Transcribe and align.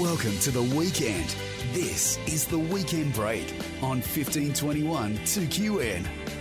Welcome 0.00 0.38
to 0.38 0.50
the 0.50 0.62
weekend. 0.62 1.36
This 1.74 2.16
is 2.26 2.46
the 2.46 2.58
weekend 2.58 3.12
break 3.12 3.52
on 3.82 3.98
1521 4.00 5.18
2QN. 5.18 6.39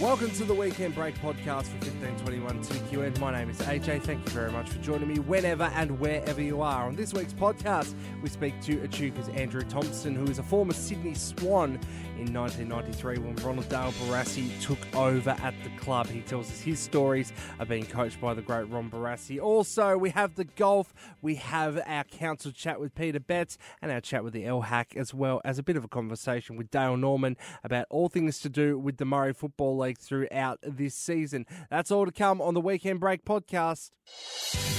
Welcome 0.00 0.30
to 0.30 0.44
the 0.44 0.54
Weekend 0.54 0.94
Break 0.94 1.16
podcast 1.16 1.64
for 1.64 1.84
1521 1.90 2.62
2QN. 2.62 3.18
My 3.18 3.32
name 3.32 3.50
is 3.50 3.58
AJ. 3.62 4.04
Thank 4.04 4.24
you 4.24 4.30
very 4.30 4.52
much 4.52 4.68
for 4.68 4.78
joining 4.78 5.08
me 5.08 5.18
whenever 5.18 5.64
and 5.64 5.98
wherever 5.98 6.40
you 6.40 6.62
are. 6.62 6.86
On 6.86 6.94
this 6.94 7.12
week's 7.12 7.32
podcast, 7.32 7.96
we 8.22 8.28
speak 8.28 8.54
to 8.60 8.76
Echuca's 8.76 9.28
Andrew 9.30 9.62
Thomson, 9.62 10.14
who 10.14 10.30
is 10.30 10.38
a 10.38 10.44
former 10.44 10.72
Sydney 10.72 11.14
Swan 11.14 11.80
in 12.16 12.32
1993 12.32 13.18
when 13.18 13.34
Ronald 13.44 13.68
Dale 13.68 13.90
Barassi 13.90 14.48
took 14.60 14.78
over 14.94 15.30
at 15.30 15.54
the 15.64 15.70
club. 15.80 16.06
He 16.06 16.20
tells 16.20 16.48
us 16.48 16.60
his 16.60 16.78
stories 16.78 17.32
of 17.58 17.68
being 17.68 17.84
coached 17.84 18.20
by 18.20 18.34
the 18.34 18.42
great 18.42 18.70
Ron 18.70 18.88
Barassi. 18.88 19.42
Also, 19.42 19.98
we 19.98 20.10
have 20.10 20.36
the 20.36 20.44
golf, 20.44 20.94
we 21.22 21.34
have 21.34 21.76
our 21.86 22.04
council 22.04 22.52
chat 22.52 22.78
with 22.78 22.94
Peta 22.94 23.18
Betts, 23.18 23.58
and 23.82 23.90
our 23.90 24.00
chat 24.00 24.22
with 24.22 24.32
the 24.32 24.44
LHAC, 24.44 24.96
as 24.96 25.12
well 25.12 25.40
as 25.44 25.58
a 25.58 25.64
bit 25.64 25.76
of 25.76 25.82
a 25.82 25.88
conversation 25.88 26.56
with 26.56 26.70
Dale 26.70 26.96
Norman 26.96 27.36
about 27.64 27.86
all 27.90 28.08
things 28.08 28.38
to 28.40 28.48
do 28.48 28.78
with 28.78 28.98
the 28.98 29.04
Murray 29.04 29.32
Football 29.32 29.76
League 29.76 29.87
throughout 29.96 30.58
this 30.62 30.94
season. 30.94 31.46
That's 31.70 31.90
all 31.90 32.04
to 32.04 32.12
come 32.12 32.42
on 32.42 32.52
the 32.52 32.60
Weekend 32.60 33.00
Break 33.00 33.24
podcast. 33.24 33.92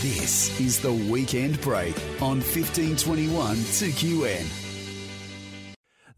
This 0.02 0.59
is 0.59 0.80
the 0.80 0.94
weekend 0.94 1.59
break 1.62 1.98
on 2.22 2.41
1521 2.41 3.55
2QN. 3.55 4.70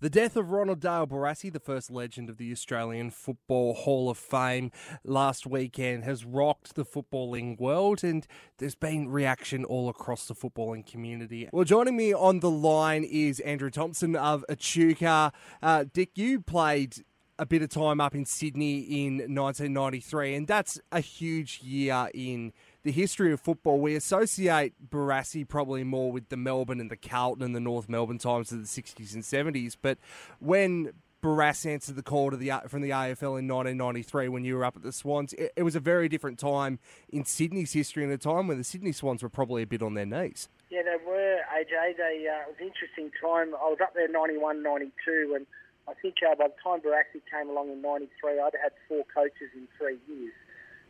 The 0.02 0.10
death 0.10 0.36
of 0.36 0.50
Ronald 0.50 0.80
Dale 0.80 1.06
Barassi, 1.06 1.54
the 1.54 1.60
first 1.60 1.92
legend 1.92 2.28
of 2.28 2.38
the 2.38 2.52
Australian 2.52 3.12
Football 3.12 3.76
Hall 3.76 4.10
of 4.10 4.18
Fame, 4.18 4.72
last 5.04 5.46
weekend 5.46 6.06
has 6.06 6.26
rocked 6.26 6.74
the 6.74 6.84
footballing 6.84 7.60
world, 7.60 8.04
and 8.04 8.26
there's 8.58 8.74
been 8.74 9.10
reaction 9.10 9.64
all 9.64 9.90
across 9.90 10.26
the 10.26 10.34
footballing 10.34 10.84
community. 10.88 11.50
Well, 11.54 11.66
joining 11.66 11.96
me 11.96 12.16
on 12.16 12.40
the 12.40 12.50
line 12.50 13.04
is 13.04 13.40
Andrew 13.42 13.70
Thomson 13.70 14.16
of 14.16 14.44
Echuca. 14.50 15.32
Uh, 15.62 15.86
Dick, 15.94 16.10
you 16.16 16.42
played 16.42 17.04
a 17.42 17.46
bit 17.48 17.64
of 17.64 17.70
time 17.70 18.00
up 18.00 18.14
in 18.14 18.24
Sydney 18.24 18.82
in 18.82 19.14
1993, 19.18 20.36
and 20.36 20.48
that's 20.48 20.80
a 20.92 21.00
huge 21.00 21.60
year 21.64 22.08
in 22.14 22.54
the 22.84 22.92
history 22.92 23.34
of 23.34 23.42
football. 23.42 23.80
We 23.80 23.96
associate 23.96 24.74
Barassi 24.92 25.48
probably 25.48 25.84
more 25.84 26.12
with 26.12 26.30
the 26.30 26.38
Melbourne 26.38 26.80
and 26.80 26.92
the 26.92 26.96
Carlton 26.96 27.44
and 27.44 27.56
the 27.56 27.60
North 27.60 27.90
Melbourne 27.90 28.20
times 28.20 28.52
of 28.52 28.60
the 28.60 28.66
60s 28.66 29.16
and 29.16 29.24
70s, 29.24 29.76
but 29.82 29.98
when 30.40 30.92
Barassi 31.24 31.74
answered 31.74 31.96
the 31.96 32.04
call 32.04 32.30
to 32.30 32.38
the 32.38 32.52
from 32.68 32.84
the 32.84 32.92
AFL 32.92 33.40
in 33.40 33.48
1993 33.48 34.28
when 34.28 34.44
you 34.44 34.56
were 34.56 34.66
up 34.66 34.76
at 34.76 34.84
the 34.84 34.92
Swans. 34.92 35.34
It, 35.34 35.52
it 35.56 35.64
was 35.64 35.76
a 35.76 35.80
very 35.80 36.10
different 36.10 36.38
time 36.38 36.78
in 37.10 37.26
Sydney's 37.26 37.74
history 37.74 38.04
and 38.04 38.14
a 38.14 38.18
time 38.18 38.48
when 38.48 38.58
the 38.60 38.64
Sydney 38.64 38.92
Swans 38.92 39.22
were 39.22 39.30
probably 39.30 39.64
a 39.64 39.68
bit 39.68 39.82
on 39.82 39.96
their 39.96 40.06
knees. 40.06 40.48
Yeah, 40.70 40.82
they 40.84 41.04
were, 41.06 41.40
AJ. 41.54 41.98
They, 41.98 42.28
uh, 42.28 42.42
it 42.42 42.48
was 42.50 42.56
an 42.60 42.68
interesting 42.68 43.12
time. 43.22 43.54
I 43.54 43.70
was 43.70 43.78
up 43.82 43.94
there 43.94 44.08
91, 44.08 44.64
92, 44.64 45.34
and 45.36 45.46
I 45.88 45.94
think 46.02 46.16
uh, 46.22 46.36
by 46.36 46.48
the 46.48 46.60
time 46.62 46.82
Barassi 46.82 47.22
came 47.30 47.50
along 47.50 47.72
in 47.72 47.82
93, 47.82 48.40
I'd 48.40 48.54
had 48.62 48.74
four 48.88 49.04
coaches 49.14 49.50
in 49.56 49.68
three 49.78 49.98
years 50.08 50.34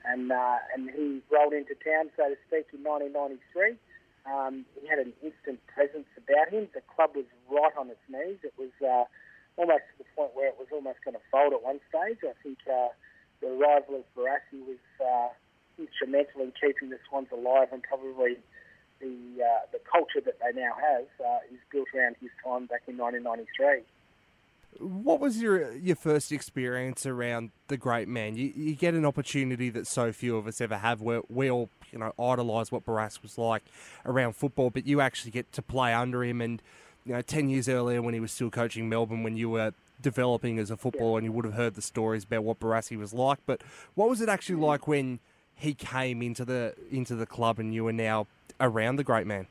and 0.05 0.31
uh, 0.31 0.57
and 0.73 0.89
he 0.89 1.21
rolled 1.29 1.53
into 1.53 1.75
town, 1.77 2.09
so 2.17 2.29
to 2.29 2.37
speak, 2.47 2.69
in 2.73 2.83
1993. 2.83 3.77
Um, 4.21 4.65
he 4.77 4.85
had 4.85 4.99
an 4.99 5.13
instant 5.21 5.57
presence 5.65 6.09
about 6.17 6.53
him. 6.53 6.69
The 6.73 6.85
club 6.93 7.17
was 7.17 7.25
right 7.49 7.73
on 7.77 7.89
its 7.89 8.01
knees. 8.05 8.37
It 8.43 8.53
was 8.57 8.73
uh, 8.81 9.09
almost 9.57 9.89
to 9.93 10.05
the 10.05 10.09
point 10.13 10.37
where 10.37 10.49
it 10.49 10.57
was 10.61 10.69
almost 10.69 11.01
going 11.01 11.17
to 11.17 11.25
fold 11.33 11.53
at 11.53 11.61
one 11.65 11.81
stage. 11.89 12.21
I 12.21 12.37
think 12.45 12.61
uh, 12.69 12.93
the 13.41 13.49
arrival 13.49 14.01
of 14.01 14.05
Barassi 14.13 14.61
was 14.61 14.81
uh, 15.01 15.33
instrumental 15.81 16.45
in 16.45 16.53
keeping 16.53 16.89
the 16.93 17.01
Swans 17.09 17.33
alive, 17.33 17.69
and 17.73 17.81
probably 17.81 18.37
the 19.01 19.41
uh, 19.41 19.65
the 19.73 19.81
culture 19.85 20.21
that 20.21 20.37
they 20.41 20.53
now 20.53 20.73
have 20.77 21.09
uh, 21.21 21.53
is 21.53 21.61
built 21.73 21.89
around 21.93 22.17
his 22.21 22.33
time 22.45 22.65
back 22.69 22.85
in 22.85 22.97
1993. 22.97 23.85
What 24.79 25.19
was 25.19 25.41
your 25.41 25.73
your 25.73 25.95
first 25.95 26.31
experience 26.31 27.05
around 27.05 27.51
the 27.67 27.77
great 27.77 28.07
man? 28.07 28.35
You, 28.35 28.51
you 28.55 28.75
get 28.75 28.93
an 28.93 29.05
opportunity 29.05 29.69
that 29.69 29.87
so 29.87 30.11
few 30.11 30.37
of 30.37 30.47
us 30.47 30.61
ever 30.61 30.77
have, 30.77 31.01
where 31.01 31.21
we 31.29 31.51
all 31.51 31.69
you 31.91 31.99
know 31.99 32.13
idolise 32.19 32.71
what 32.71 32.85
Barras 32.85 33.21
was 33.21 33.37
like 33.37 33.63
around 34.05 34.35
football, 34.35 34.69
but 34.69 34.87
you 34.87 35.01
actually 35.01 35.31
get 35.31 35.51
to 35.53 35.61
play 35.61 35.93
under 35.93 36.23
him. 36.23 36.41
And 36.41 36.61
you 37.05 37.13
know, 37.13 37.21
ten 37.21 37.49
years 37.49 37.67
earlier, 37.67 38.01
when 38.01 38.13
he 38.13 38.19
was 38.19 38.31
still 38.31 38.49
coaching 38.49 38.89
Melbourne, 38.89 39.23
when 39.23 39.37
you 39.37 39.49
were 39.49 39.73
developing 40.01 40.57
as 40.57 40.71
a 40.71 40.77
footballer, 40.77 41.19
and 41.19 41.25
you 41.25 41.31
would 41.31 41.45
have 41.45 41.53
heard 41.53 41.75
the 41.75 41.81
stories 41.81 42.23
about 42.23 42.43
what 42.43 42.59
Barassi 42.59 42.97
was 42.97 43.13
like. 43.13 43.39
But 43.45 43.61
what 43.95 44.09
was 44.09 44.21
it 44.21 44.29
actually 44.29 44.59
mm. 44.59 44.65
like 44.67 44.87
when 44.87 45.19
he 45.55 45.73
came 45.73 46.21
into 46.21 46.45
the 46.45 46.75
into 46.91 47.15
the 47.15 47.25
club, 47.25 47.59
and 47.59 47.73
you 47.73 47.83
were 47.83 47.93
now 47.93 48.27
around 48.59 48.95
the 48.95 49.03
great 49.03 49.27
man? 49.27 49.47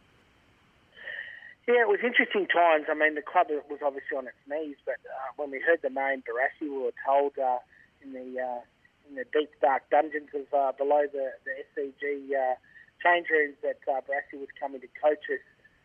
Yeah, 1.71 1.87
it 1.87 1.93
was 1.93 2.03
interesting 2.03 2.51
times. 2.51 2.91
I 2.91 2.99
mean, 2.99 3.15
the 3.15 3.23
club 3.23 3.47
was 3.71 3.79
obviously 3.79 4.19
on 4.19 4.27
its 4.27 4.43
knees, 4.43 4.75
but 4.83 4.99
uh, 5.07 5.31
when 5.39 5.55
we 5.55 5.63
heard 5.63 5.79
the 5.87 5.95
name 5.95 6.27
Barassi, 6.27 6.67
we 6.67 6.83
were 6.83 6.99
told 7.07 7.39
uh, 7.39 7.63
in 8.03 8.11
the 8.11 8.43
uh, 8.43 8.67
in 9.07 9.15
the 9.15 9.23
deep 9.31 9.55
dark 9.63 9.87
dungeons 9.87 10.35
of 10.35 10.51
uh, 10.51 10.75
below 10.75 11.07
the 11.07 11.31
the 11.47 11.55
SCG 11.71 12.35
uh, 12.35 12.59
change 12.99 13.31
rooms 13.31 13.55
that 13.63 13.79
uh, 13.87 14.03
Barassi 14.03 14.35
was 14.35 14.51
coming 14.59 14.83
to 14.83 14.91
coach 14.99 15.31
us. 15.31 15.39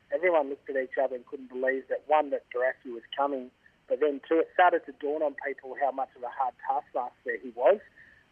Everyone 0.10 0.50
looked 0.50 0.66
at 0.74 0.76
each 0.76 0.98
other 0.98 1.22
and 1.22 1.26
couldn't 1.30 1.54
believe 1.54 1.86
that 1.94 2.02
one 2.10 2.34
that 2.34 2.50
Barassi 2.50 2.90
was 2.90 3.06
coming, 3.14 3.54
but 3.86 4.02
then 4.02 4.22
two, 4.26 4.42
it 4.42 4.50
started 4.58 4.82
to 4.90 4.94
dawn 4.98 5.22
on 5.22 5.38
people 5.46 5.78
how 5.78 5.94
much 5.94 6.10
of 6.18 6.26
a 6.26 6.34
hard 6.34 6.58
taskmaster 6.66 7.38
he 7.38 7.54
was. 7.54 7.78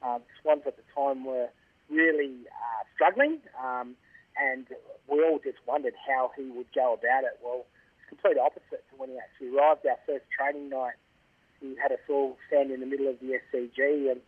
Um, 0.01 0.25
Swans 0.41 0.65
at 0.65 0.73
the 0.73 0.87
time 0.89 1.21
were 1.21 1.53
really 1.85 2.49
uh, 2.49 2.81
struggling. 2.97 3.45
Um, 3.61 3.93
and 4.37 4.67
we 5.07 5.23
all 5.23 5.39
just 5.43 5.59
wondered 5.67 5.93
how 5.99 6.31
he 6.35 6.49
would 6.49 6.71
go 6.73 6.93
about 6.93 7.23
it. 7.23 7.39
Well, 7.43 7.65
it's 7.97 8.09
complete 8.09 8.37
opposite 8.37 8.83
to 8.89 8.93
when 8.97 9.09
he 9.09 9.17
actually 9.17 9.55
arrived. 9.55 9.85
Our 9.85 9.99
first 10.05 10.25
training 10.33 10.69
night, 10.69 10.97
he 11.59 11.75
had 11.81 11.91
us 11.91 12.03
all 12.09 12.37
stand 12.47 12.71
in 12.71 12.79
the 12.79 12.89
middle 12.89 13.07
of 13.07 13.19
the 13.19 13.39
SCG, 13.39 14.11
and 14.11 14.19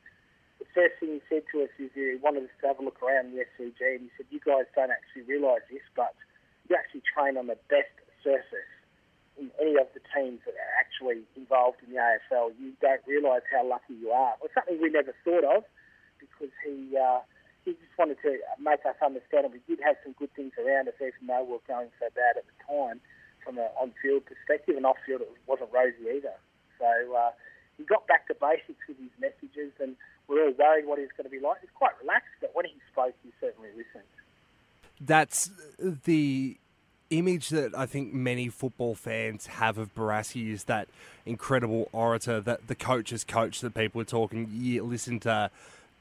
the 0.60 0.68
first 0.74 1.00
thing 1.00 1.20
he 1.20 1.22
said 1.28 1.44
to 1.52 1.64
us 1.64 1.74
is 1.80 1.92
he 1.94 2.16
wanted 2.22 2.48
us 2.48 2.56
to 2.62 2.68
have 2.68 2.80
a 2.80 2.84
look 2.84 3.02
around 3.04 3.34
the 3.34 3.44
SCG, 3.44 3.82
and 4.00 4.08
he 4.08 4.12
said, 4.16 4.26
"You 4.30 4.40
guys 4.40 4.66
don't 4.76 4.92
actually 4.92 5.24
realise 5.24 5.64
this, 5.70 5.84
but 5.96 6.16
you 6.70 6.76
actually 6.76 7.04
train 7.04 7.38
on 7.38 7.48
the 7.48 7.60
best 7.68 7.92
surface." 8.24 8.72
In 9.36 9.52
any 9.60 9.76
of 9.76 9.92
the 9.92 10.00
teams 10.16 10.40
that 10.48 10.56
are 10.56 10.76
actually 10.80 11.28
involved 11.36 11.84
in 11.84 11.92
the 11.92 12.00
AFL, 12.00 12.56
you 12.56 12.72
don't 12.80 13.04
realise 13.06 13.44
how 13.52 13.68
lucky 13.68 13.94
you 14.00 14.12
are. 14.12 14.34
It 14.36 14.44
was 14.48 14.52
something 14.56 14.80
we 14.80 14.90
never 14.90 15.14
thought 15.26 15.44
of 15.44 15.66
because 16.20 16.56
he 16.64 16.96
uh, 16.96 17.20
he 17.66 17.72
just 17.72 17.98
wanted 17.98 18.22
to 18.22 18.38
make 18.62 18.86
us 18.86 18.96
understand, 19.04 19.46
and 19.46 19.54
we 19.54 19.62
did 19.68 19.84
have 19.84 19.98
some 20.04 20.14
good 20.14 20.34
things 20.36 20.54
around 20.58 20.88
us, 20.88 20.94
even 21.02 21.28
though 21.28 21.44
we 21.44 21.54
were 21.54 21.68
going 21.68 21.90
so 22.00 22.08
bad 22.16 22.38
at 22.38 22.46
the 22.46 22.58
time 22.64 23.02
from 23.44 23.58
an 23.58 23.68
on-field 23.82 24.24
perspective, 24.26 24.78
and 24.78 24.86
off-field 24.86 25.22
it 25.22 25.32
wasn't 25.48 25.70
rosy 25.74 26.06
either. 26.16 26.34
So 26.80 27.16
uh, 27.16 27.32
he 27.78 27.84
got 27.84 28.08
back 28.08 28.28
to 28.28 28.36
basics 28.36 28.80
with 28.88 28.98
his 28.98 29.10
messages, 29.20 29.74
and 29.82 29.96
we 30.28 30.40
are 30.40 30.46
all 30.46 30.54
worried 30.54 30.86
what 30.86 31.00
he's 31.00 31.10
going 31.18 31.26
to 31.26 31.30
be 31.30 31.40
like. 31.40 31.62
He's 31.62 31.70
quite 31.74 31.94
relaxed, 32.02 32.38
but 32.40 32.52
when 32.54 32.66
he 32.66 32.74
spoke, 32.92 33.14
he 33.24 33.32
certainly 33.42 33.70
listened. 33.70 34.08
That's 35.02 35.50
the 35.80 36.58
image 37.10 37.50
that 37.50 37.78
I 37.78 37.86
think 37.86 38.14
many 38.14 38.50
football 38.50 38.96
fans 38.96 39.46
have 39.46 39.78
of 39.78 39.94
Barassi 39.94 40.52
is 40.52 40.64
that 40.66 40.88
incredible 41.26 41.90
orator, 41.92 42.42
that 42.42 42.68
the 42.68 42.76
coach's 42.76 43.24
coach 43.24 43.62
that 43.62 43.74
people 43.74 44.02
are 44.02 44.06
talking. 44.06 44.50
You 44.52 44.84
listen 44.84 45.20
to 45.22 45.52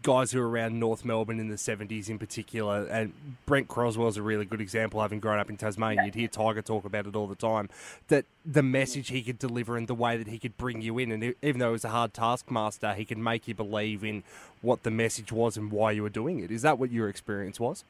guys 0.04 0.30
who 0.30 0.38
were 0.38 0.48
around 0.48 0.78
North 0.78 1.04
Melbourne 1.04 1.40
in 1.40 1.48
the 1.48 1.56
70s 1.56 2.08
in 2.08 2.18
particular. 2.18 2.86
And 2.86 3.12
Brent 3.46 3.68
Croswell 3.68 4.06
is 4.08 4.16
a 4.16 4.22
really 4.22 4.44
good 4.44 4.60
example, 4.60 5.00
having 5.00 5.18
grown 5.18 5.40
up 5.40 5.50
in 5.50 5.56
Tasmania. 5.56 6.04
You'd 6.04 6.14
hear 6.14 6.28
Tiger 6.28 6.62
talk 6.62 6.84
about 6.84 7.06
it 7.06 7.16
all 7.16 7.26
the 7.26 7.34
time. 7.34 7.70
That 8.08 8.26
the 8.44 8.62
message 8.62 9.08
he 9.08 9.22
could 9.22 9.38
deliver 9.38 9.76
and 9.76 9.88
the 9.88 9.94
way 9.94 10.16
that 10.16 10.28
he 10.28 10.38
could 10.38 10.56
bring 10.56 10.82
you 10.82 10.98
in, 10.98 11.10
and 11.10 11.34
even 11.42 11.58
though 11.58 11.68
he 11.68 11.72
was 11.72 11.84
a 11.84 11.88
hard 11.88 12.12
taskmaster, 12.12 12.92
he 12.92 13.04
could 13.04 13.18
make 13.18 13.48
you 13.48 13.54
believe 13.54 14.04
in 14.04 14.22
what 14.60 14.82
the 14.82 14.90
message 14.90 15.32
was 15.32 15.56
and 15.56 15.72
why 15.72 15.90
you 15.90 16.02
were 16.02 16.10
doing 16.10 16.38
it. 16.38 16.50
Is 16.50 16.62
that 16.62 16.78
what 16.78 16.92
your 16.92 17.08
experience 17.08 17.58
was? 17.58 17.82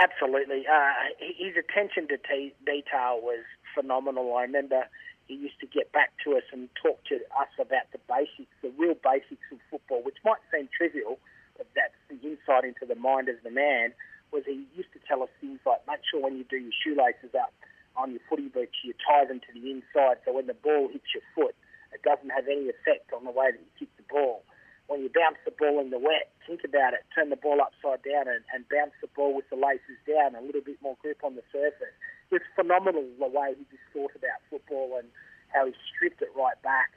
Absolutely. 0.00 0.64
Uh, 0.66 0.92
his 1.18 1.56
attention 1.56 2.06
to 2.08 2.16
t- 2.16 2.54
detail 2.64 3.18
was 3.20 3.40
phenomenal. 3.74 4.36
I 4.36 4.42
remember 4.42 4.86
he 5.26 5.34
used 5.34 5.58
to 5.60 5.66
get 5.66 5.92
back 5.92 6.12
to 6.24 6.36
us 6.36 6.42
and 6.52 6.68
talk 6.80 7.02
to 7.08 7.16
us 7.38 7.52
about 7.58 7.90
the 7.92 8.00
basics, 8.08 8.52
the 8.62 8.72
real 8.76 8.94
basics 8.98 9.44
of 9.52 9.58
football, 9.70 10.02
which 10.02 10.18
might 10.24 10.42
seem 10.52 10.68
trivial, 10.74 11.18
but 11.56 11.66
that's 11.74 11.96
the 12.10 12.18
insight 12.20 12.64
into 12.64 12.86
the 12.86 12.98
mind 12.98 13.28
of 13.28 13.36
the 13.44 13.50
man. 13.50 13.92
Was 14.32 14.44
he 14.46 14.64
used 14.74 14.92
to 14.92 15.00
tell 15.06 15.22
us 15.22 15.30
things 15.40 15.60
like, 15.66 15.84
make 15.86 16.00
sure 16.08 16.20
when 16.20 16.36
you 16.36 16.44
do 16.48 16.56
your 16.56 16.72
shoelaces 16.72 17.34
up 17.36 17.52
on 17.96 18.10
your 18.10 18.24
footy 18.28 18.48
boots, 18.48 18.76
you 18.82 18.94
tie 19.04 19.24
them 19.24 19.40
to 19.40 19.50
the 19.52 19.70
inside, 19.70 20.18
so 20.24 20.32
when 20.32 20.46
the 20.48 20.56
ball 20.56 20.88
hits 20.88 21.12
your 21.12 21.24
foot, 21.36 21.54
it 21.92 22.00
doesn't 22.00 22.32
have 22.32 22.48
any 22.48 22.72
effect 22.72 23.12
on 23.12 23.24
the 23.24 23.30
way 23.30 23.52
that 23.52 23.60
you 23.60 23.72
kick 23.78 23.92
the 24.00 24.08
ball. 24.08 24.42
When 24.88 25.04
you 25.04 25.12
bounce 25.12 25.36
the 25.44 25.52
ball 25.52 25.78
in 25.80 25.92
the 25.92 26.00
wet, 26.00 26.32
think 26.48 26.64
about 26.64 26.92
it. 26.96 27.04
Turn 27.14 27.28
the 27.28 27.36
ball 27.36 27.60
upside 27.60 28.02
down 28.02 28.28
and, 28.28 28.42
and 28.52 28.64
bounce 28.68 28.96
the 29.00 29.12
ball 29.14 29.36
with 29.36 29.48
the 29.48 29.56
laces 29.56 30.00
down, 30.08 30.34
a 30.34 30.40
little 30.40 30.64
bit 30.64 30.80
more 30.82 30.96
grip 31.00 31.20
on 31.22 31.36
the 31.36 31.44
surface 31.52 31.94
it's 32.32 32.48
phenomenal 32.56 33.04
the 33.18 33.28
way 33.28 33.54
he 33.56 33.64
just 33.70 33.84
thought 33.92 34.12
about 34.16 34.40
football 34.50 34.98
and 34.98 35.08
how 35.48 35.66
he 35.66 35.72
stripped 35.92 36.22
it 36.22 36.32
right 36.36 36.60
back. 36.62 36.92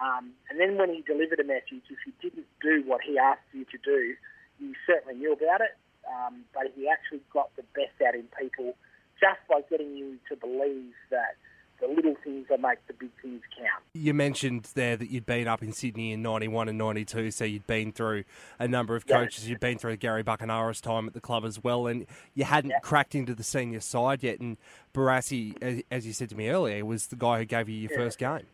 Um, 0.00 0.32
and 0.48 0.58
then 0.58 0.76
when 0.78 0.90
he 0.92 1.02
delivered 1.02 1.40
a 1.40 1.44
message, 1.44 1.84
if 1.90 2.00
you 2.06 2.12
didn't 2.20 2.48
do 2.60 2.82
what 2.86 3.00
he 3.02 3.18
asked 3.18 3.46
you 3.52 3.64
to 3.66 3.78
do, 3.84 4.14
you 4.58 4.74
certainly 4.86 5.14
knew 5.14 5.32
about 5.32 5.60
it. 5.60 5.76
Um, 6.08 6.44
but 6.54 6.72
he 6.74 6.88
actually 6.88 7.20
got 7.32 7.54
the 7.56 7.62
best 7.76 7.94
out 8.00 8.14
in 8.14 8.24
people 8.38 8.74
just 9.20 9.40
by 9.48 9.60
getting 9.68 9.94
you 9.96 10.16
to 10.28 10.36
believe 10.36 10.96
that 11.10 11.36
the 11.80 11.88
little 11.88 12.14
things 12.22 12.46
that 12.48 12.60
make 12.60 12.84
the 12.86 12.92
big 12.92 13.10
things 13.22 13.40
count. 13.56 13.82
You 13.94 14.14
mentioned 14.14 14.68
there 14.74 14.96
that 14.96 15.10
you'd 15.10 15.26
been 15.26 15.48
up 15.48 15.62
in 15.62 15.72
Sydney 15.72 16.12
in 16.12 16.22
91 16.22 16.68
and 16.68 16.78
92, 16.78 17.30
so 17.30 17.44
you'd 17.44 17.66
been 17.66 17.92
through 17.92 18.24
a 18.58 18.68
number 18.68 18.96
of 18.96 19.06
coaches. 19.06 19.48
You'd 19.48 19.60
been 19.60 19.78
through 19.78 19.96
Gary 19.96 20.22
Buckenara's 20.22 20.80
time 20.80 21.06
at 21.06 21.14
the 21.14 21.20
club 21.20 21.44
as 21.44 21.62
well, 21.62 21.86
and 21.86 22.06
you 22.34 22.44
hadn't 22.44 22.70
yeah. 22.70 22.78
cracked 22.80 23.14
into 23.14 23.34
the 23.34 23.42
senior 23.42 23.80
side 23.80 24.22
yet. 24.22 24.40
And 24.40 24.56
Barassi, 24.94 25.54
as, 25.62 25.82
as, 25.90 26.06
you 26.06 26.12
said 26.12 26.28
to 26.30 26.36
me 26.36 26.48
earlier, 26.48 26.84
was 26.84 27.08
the 27.08 27.16
guy 27.16 27.38
who 27.38 27.44
gave 27.44 27.68
you 27.68 27.76
your 27.76 27.90
yeah. 27.90 27.96
first 27.96 28.18
game. 28.18 28.46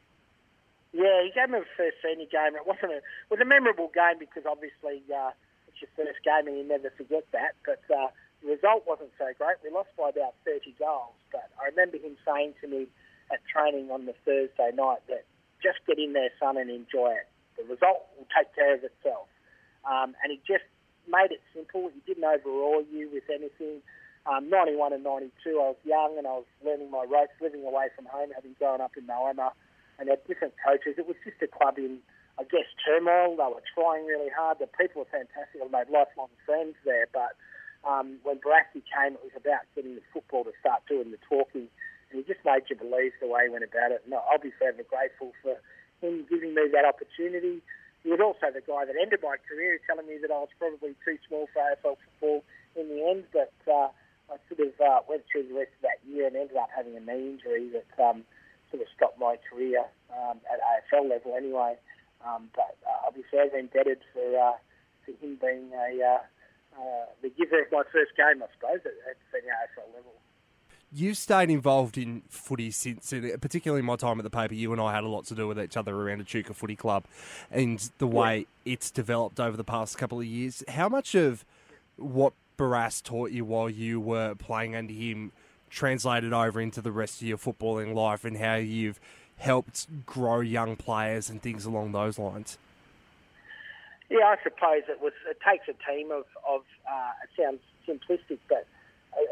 Yeah, 0.92 1.22
he 1.24 1.30
gave 1.34 1.50
me 1.50 1.58
the 1.58 1.66
first 1.76 1.96
senior 2.02 2.26
game. 2.26 2.56
It 2.56 2.66
wasn't 2.66 2.92
a, 2.92 2.96
it 2.96 3.30
was 3.30 3.40
a 3.40 3.44
memorable 3.44 3.90
game 3.92 4.18
because 4.18 4.44
obviously 4.48 5.02
uh, 5.12 5.30
it's 5.68 5.80
your 5.82 5.90
first 5.96 6.24
game 6.24 6.46
and 6.46 6.56
you 6.56 6.66
never 6.66 6.90
forget 6.96 7.26
that. 7.32 7.52
But 7.66 7.82
uh, 7.92 8.08
the 8.42 8.48
result 8.48 8.84
wasn't 8.86 9.10
so 9.18 9.26
great. 9.36 9.56
We 9.62 9.70
lost 9.70 9.90
by 9.98 10.10
about 10.10 10.34
30 10.44 10.74
goals. 10.78 11.12
But 11.32 11.50
I 11.60 11.66
remember 11.68 11.98
him 11.98 12.16
saying 12.24 12.54
to 12.62 12.68
me, 12.68 12.86
at 13.32 13.40
training 13.46 13.90
on 13.90 14.06
the 14.06 14.14
Thursday 14.24 14.70
night 14.74 15.02
that 15.08 15.24
just 15.62 15.78
get 15.86 15.98
in 15.98 16.12
there, 16.12 16.30
son, 16.38 16.56
and 16.56 16.70
enjoy 16.70 17.16
it. 17.16 17.28
The 17.56 17.64
result 17.64 18.06
will 18.16 18.28
take 18.30 18.54
care 18.54 18.74
of 18.74 18.84
itself. 18.84 19.26
Um, 19.88 20.14
and 20.22 20.30
he 20.30 20.38
just 20.46 20.66
made 21.08 21.30
it 21.30 21.40
simple. 21.54 21.90
He 21.94 22.00
didn't 22.06 22.24
overawe 22.24 22.84
you 22.90 23.08
with 23.12 23.24
anything. 23.30 23.82
Um, 24.26 24.50
91 24.50 24.92
and 24.92 25.04
92, 25.04 25.30
I 25.54 25.70
was 25.70 25.80
young 25.86 26.18
and 26.18 26.26
I 26.26 26.42
was 26.42 26.50
learning 26.64 26.90
my 26.90 27.06
ropes, 27.06 27.38
living 27.40 27.62
away 27.62 27.88
from 27.94 28.06
home, 28.06 28.30
having 28.34 28.58
grown 28.58 28.80
up 28.80 28.98
in 28.98 29.06
Moama, 29.06 29.54
and 29.98 30.10
had 30.10 30.26
different 30.26 30.54
coaches. 30.58 30.98
It 30.98 31.06
was 31.06 31.16
just 31.22 31.38
a 31.42 31.46
club 31.46 31.78
in, 31.78 32.02
I 32.38 32.42
guess, 32.42 32.66
turmoil. 32.82 33.38
They 33.38 33.46
were 33.46 33.62
trying 33.70 34.04
really 34.04 34.30
hard. 34.34 34.58
The 34.58 34.66
people 34.66 35.06
were 35.06 35.10
fantastic. 35.14 35.62
I 35.62 35.70
made 35.70 35.88
lifelong 35.94 36.34
friends 36.44 36.74
there. 36.84 37.06
But 37.14 37.38
um, 37.86 38.18
when 38.26 38.42
Barassi 38.42 38.82
came, 38.82 39.14
it 39.14 39.22
was 39.22 39.36
about 39.38 39.62
getting 39.78 39.94
the 39.94 40.02
football 40.12 40.42
to 40.42 40.52
start 40.58 40.82
doing 40.90 41.14
the 41.14 41.22
talking 41.30 41.70
he 42.16 42.24
just 42.24 42.44
made 42.44 42.68
you 42.68 42.76
believe 42.76 43.12
the 43.20 43.28
way 43.28 43.46
he 43.46 43.52
went 43.52 43.64
about 43.64 43.92
it. 43.92 44.02
And 44.04 44.14
I'll 44.14 44.40
be 44.40 44.52
forever 44.56 44.82
grateful 44.84 45.32
for 45.42 45.56
him 46.00 46.24
giving 46.28 46.54
me 46.54 46.68
that 46.72 46.84
opportunity. 46.84 47.62
He 48.04 48.10
was 48.10 48.20
also 48.20 48.52
the 48.54 48.62
guy 48.62 48.84
that 48.86 48.94
ended 48.94 49.20
my 49.22 49.36
career, 49.48 49.80
telling 49.86 50.06
me 50.06 50.18
that 50.22 50.30
I 50.30 50.38
was 50.38 50.52
probably 50.58 50.94
too 51.04 51.18
small 51.26 51.48
for 51.52 51.58
AFL 51.58 51.98
football 51.98 52.44
in 52.78 52.88
the 52.88 53.02
end. 53.02 53.24
But 53.32 53.54
uh, 53.66 53.90
I 54.30 54.38
sort 54.46 54.62
of 54.62 54.74
uh, 54.78 55.00
went 55.08 55.24
through 55.30 55.48
the 55.48 55.58
rest 55.58 55.74
of 55.80 55.90
that 55.90 56.00
year 56.06 56.26
and 56.26 56.36
ended 56.36 56.56
up 56.56 56.70
having 56.74 56.96
a 56.96 57.02
knee 57.02 57.34
injury 57.34 57.70
that 57.74 57.90
um, 57.98 58.22
sort 58.70 58.82
of 58.82 58.88
stopped 58.94 59.18
my 59.18 59.36
career 59.50 59.86
um, 60.14 60.38
at 60.46 60.62
AFL 60.62 61.10
level 61.10 61.34
anyway. 61.34 61.76
Um, 62.24 62.50
but 62.54 62.78
uh, 62.86 63.06
I'll 63.06 63.12
be 63.14 63.22
forever 63.30 63.58
indebted 63.58 64.00
for, 64.12 64.26
uh, 64.38 64.56
for 65.04 65.12
him 65.18 65.38
being 65.40 65.70
a, 65.74 65.90
uh, 66.02 66.22
uh, 66.78 67.04
the 67.22 67.30
giver 67.30 67.62
of 67.62 67.70
my 67.70 67.82
first 67.92 68.16
game, 68.16 68.42
I 68.42 68.48
suppose, 68.54 68.82
at, 68.84 68.96
at 69.06 69.18
the 69.32 69.46
AFL 69.46 69.94
level. 69.94 70.14
You've 70.96 71.18
stayed 71.18 71.50
involved 71.50 71.98
in 71.98 72.22
footy 72.30 72.70
since, 72.70 73.12
particularly 73.42 73.82
my 73.82 73.96
time 73.96 74.18
at 74.18 74.22
the 74.22 74.30
paper. 74.30 74.54
You 74.54 74.72
and 74.72 74.80
I 74.80 74.94
had 74.94 75.04
a 75.04 75.08
lot 75.08 75.26
to 75.26 75.34
do 75.34 75.46
with 75.46 75.60
each 75.60 75.76
other 75.76 75.94
around 75.94 76.22
Echuca 76.22 76.54
Footy 76.54 76.74
Club, 76.74 77.04
and 77.50 77.90
the 77.98 78.06
way 78.06 78.38
yeah. 78.64 78.72
it's 78.72 78.90
developed 78.90 79.38
over 79.38 79.58
the 79.58 79.64
past 79.64 79.98
couple 79.98 80.20
of 80.20 80.24
years. 80.24 80.64
How 80.68 80.88
much 80.88 81.14
of 81.14 81.44
what 81.96 82.32
Barrass 82.56 83.02
taught 83.02 83.30
you 83.30 83.44
while 83.44 83.68
you 83.68 84.00
were 84.00 84.34
playing 84.36 84.74
under 84.74 84.94
him 84.94 85.32
translated 85.68 86.32
over 86.32 86.62
into 86.62 86.80
the 86.80 86.92
rest 86.92 87.20
of 87.20 87.28
your 87.28 87.36
footballing 87.36 87.94
life, 87.94 88.24
and 88.24 88.38
how 88.38 88.54
you've 88.54 88.98
helped 89.36 89.86
grow 90.06 90.40
young 90.40 90.76
players 90.76 91.28
and 91.28 91.42
things 91.42 91.66
along 91.66 91.92
those 91.92 92.18
lines? 92.18 92.56
Yeah, 94.08 94.24
I 94.24 94.36
suppose 94.42 94.84
it 94.88 95.02
was. 95.02 95.12
It 95.28 95.36
takes 95.46 95.68
a 95.68 95.92
team 95.92 96.10
of. 96.10 96.24
of 96.48 96.62
uh, 96.90 97.10
it 97.22 97.42
sounds 97.42 97.60
simplistic, 97.86 98.38
but 98.48 98.66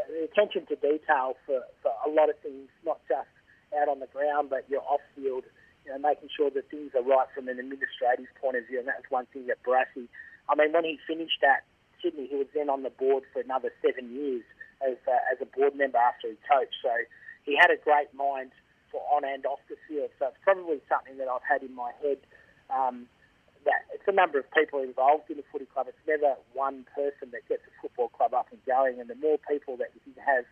the 0.08 0.25
attention 0.25 0.66
to 0.66 0.76
detail 0.76 1.36
for, 1.46 1.62
for 1.82 1.92
a 2.06 2.10
lot 2.10 2.31
of 2.31 2.38
things, 2.40 2.69
not 2.84 3.00
just 3.08 3.28
out 3.76 3.88
on 3.88 4.00
the 4.00 4.08
ground, 4.08 4.50
but 4.50 4.64
your 4.69 4.82
off 4.82 5.04
field, 5.14 5.44
you 5.84 5.92
know, 5.92 5.98
making 5.98 6.28
sure 6.34 6.50
that 6.50 6.70
things 6.70 6.92
are 6.94 7.02
right 7.02 7.28
from 7.34 7.48
an 7.48 7.58
administrative 7.58 8.26
point 8.40 8.56
of 8.56 8.66
view. 8.66 8.78
And 8.78 8.88
that's 8.88 9.08
one 9.10 9.26
thing 9.32 9.46
that 9.48 9.62
Barassi, 9.62 10.08
I 10.48 10.54
mean, 10.56 10.72
when 10.72 10.84
he 10.84 10.98
finished 11.06 11.42
at 11.42 11.64
Sydney, 12.02 12.28
he 12.28 12.36
was 12.36 12.48
then 12.54 12.70
on 12.70 12.82
the 12.82 12.90
board 12.90 13.25
for 13.32 13.40
another 13.40 13.72
seven 13.84 14.12
years 14.14 14.44
as, 14.81 14.96
uh, 15.08 15.32
as 15.32 15.40
a 15.40 15.48
board 15.48 15.76
member 15.76 15.98
after 15.98 16.28
he 16.28 16.37
coached. 16.48 16.76
So 16.82 16.92
he 17.44 17.56
had 17.56 17.70
a 17.70 17.76
great 17.76 18.12
mind 18.14 18.52
for 18.90 19.02
on 19.12 19.25
and 19.25 19.44
off 19.44 19.60
the 19.69 19.76
field. 19.88 20.10
So 20.19 20.28
it's 20.28 20.40
probably 20.42 20.80
something 20.88 21.19
that 21.19 21.28
I've 21.28 21.44
had 21.44 21.62
in 21.62 21.75
my 21.75 21.92
head. 22.00 22.19
Um, 22.70 23.06
that 23.64 23.88
it's 23.93 24.06
a 24.06 24.12
number 24.12 24.38
of 24.38 24.46
people 24.52 24.81
involved 24.81 25.28
in 25.31 25.38
a 25.38 25.46
footy 25.50 25.66
club. 25.66 25.87
It's 25.88 26.06
never 26.06 26.37
one 26.52 26.84
person 26.94 27.32
that 27.32 27.49
gets 27.49 27.64
a 27.64 27.72
football 27.81 28.08
club 28.08 28.32
up 28.32 28.49
and 28.52 28.61
going. 28.64 29.00
And 29.00 29.08
the 29.08 29.16
more 29.16 29.38
people 29.49 29.76
that 29.78 29.93
you 30.05 30.12
have 30.20 30.44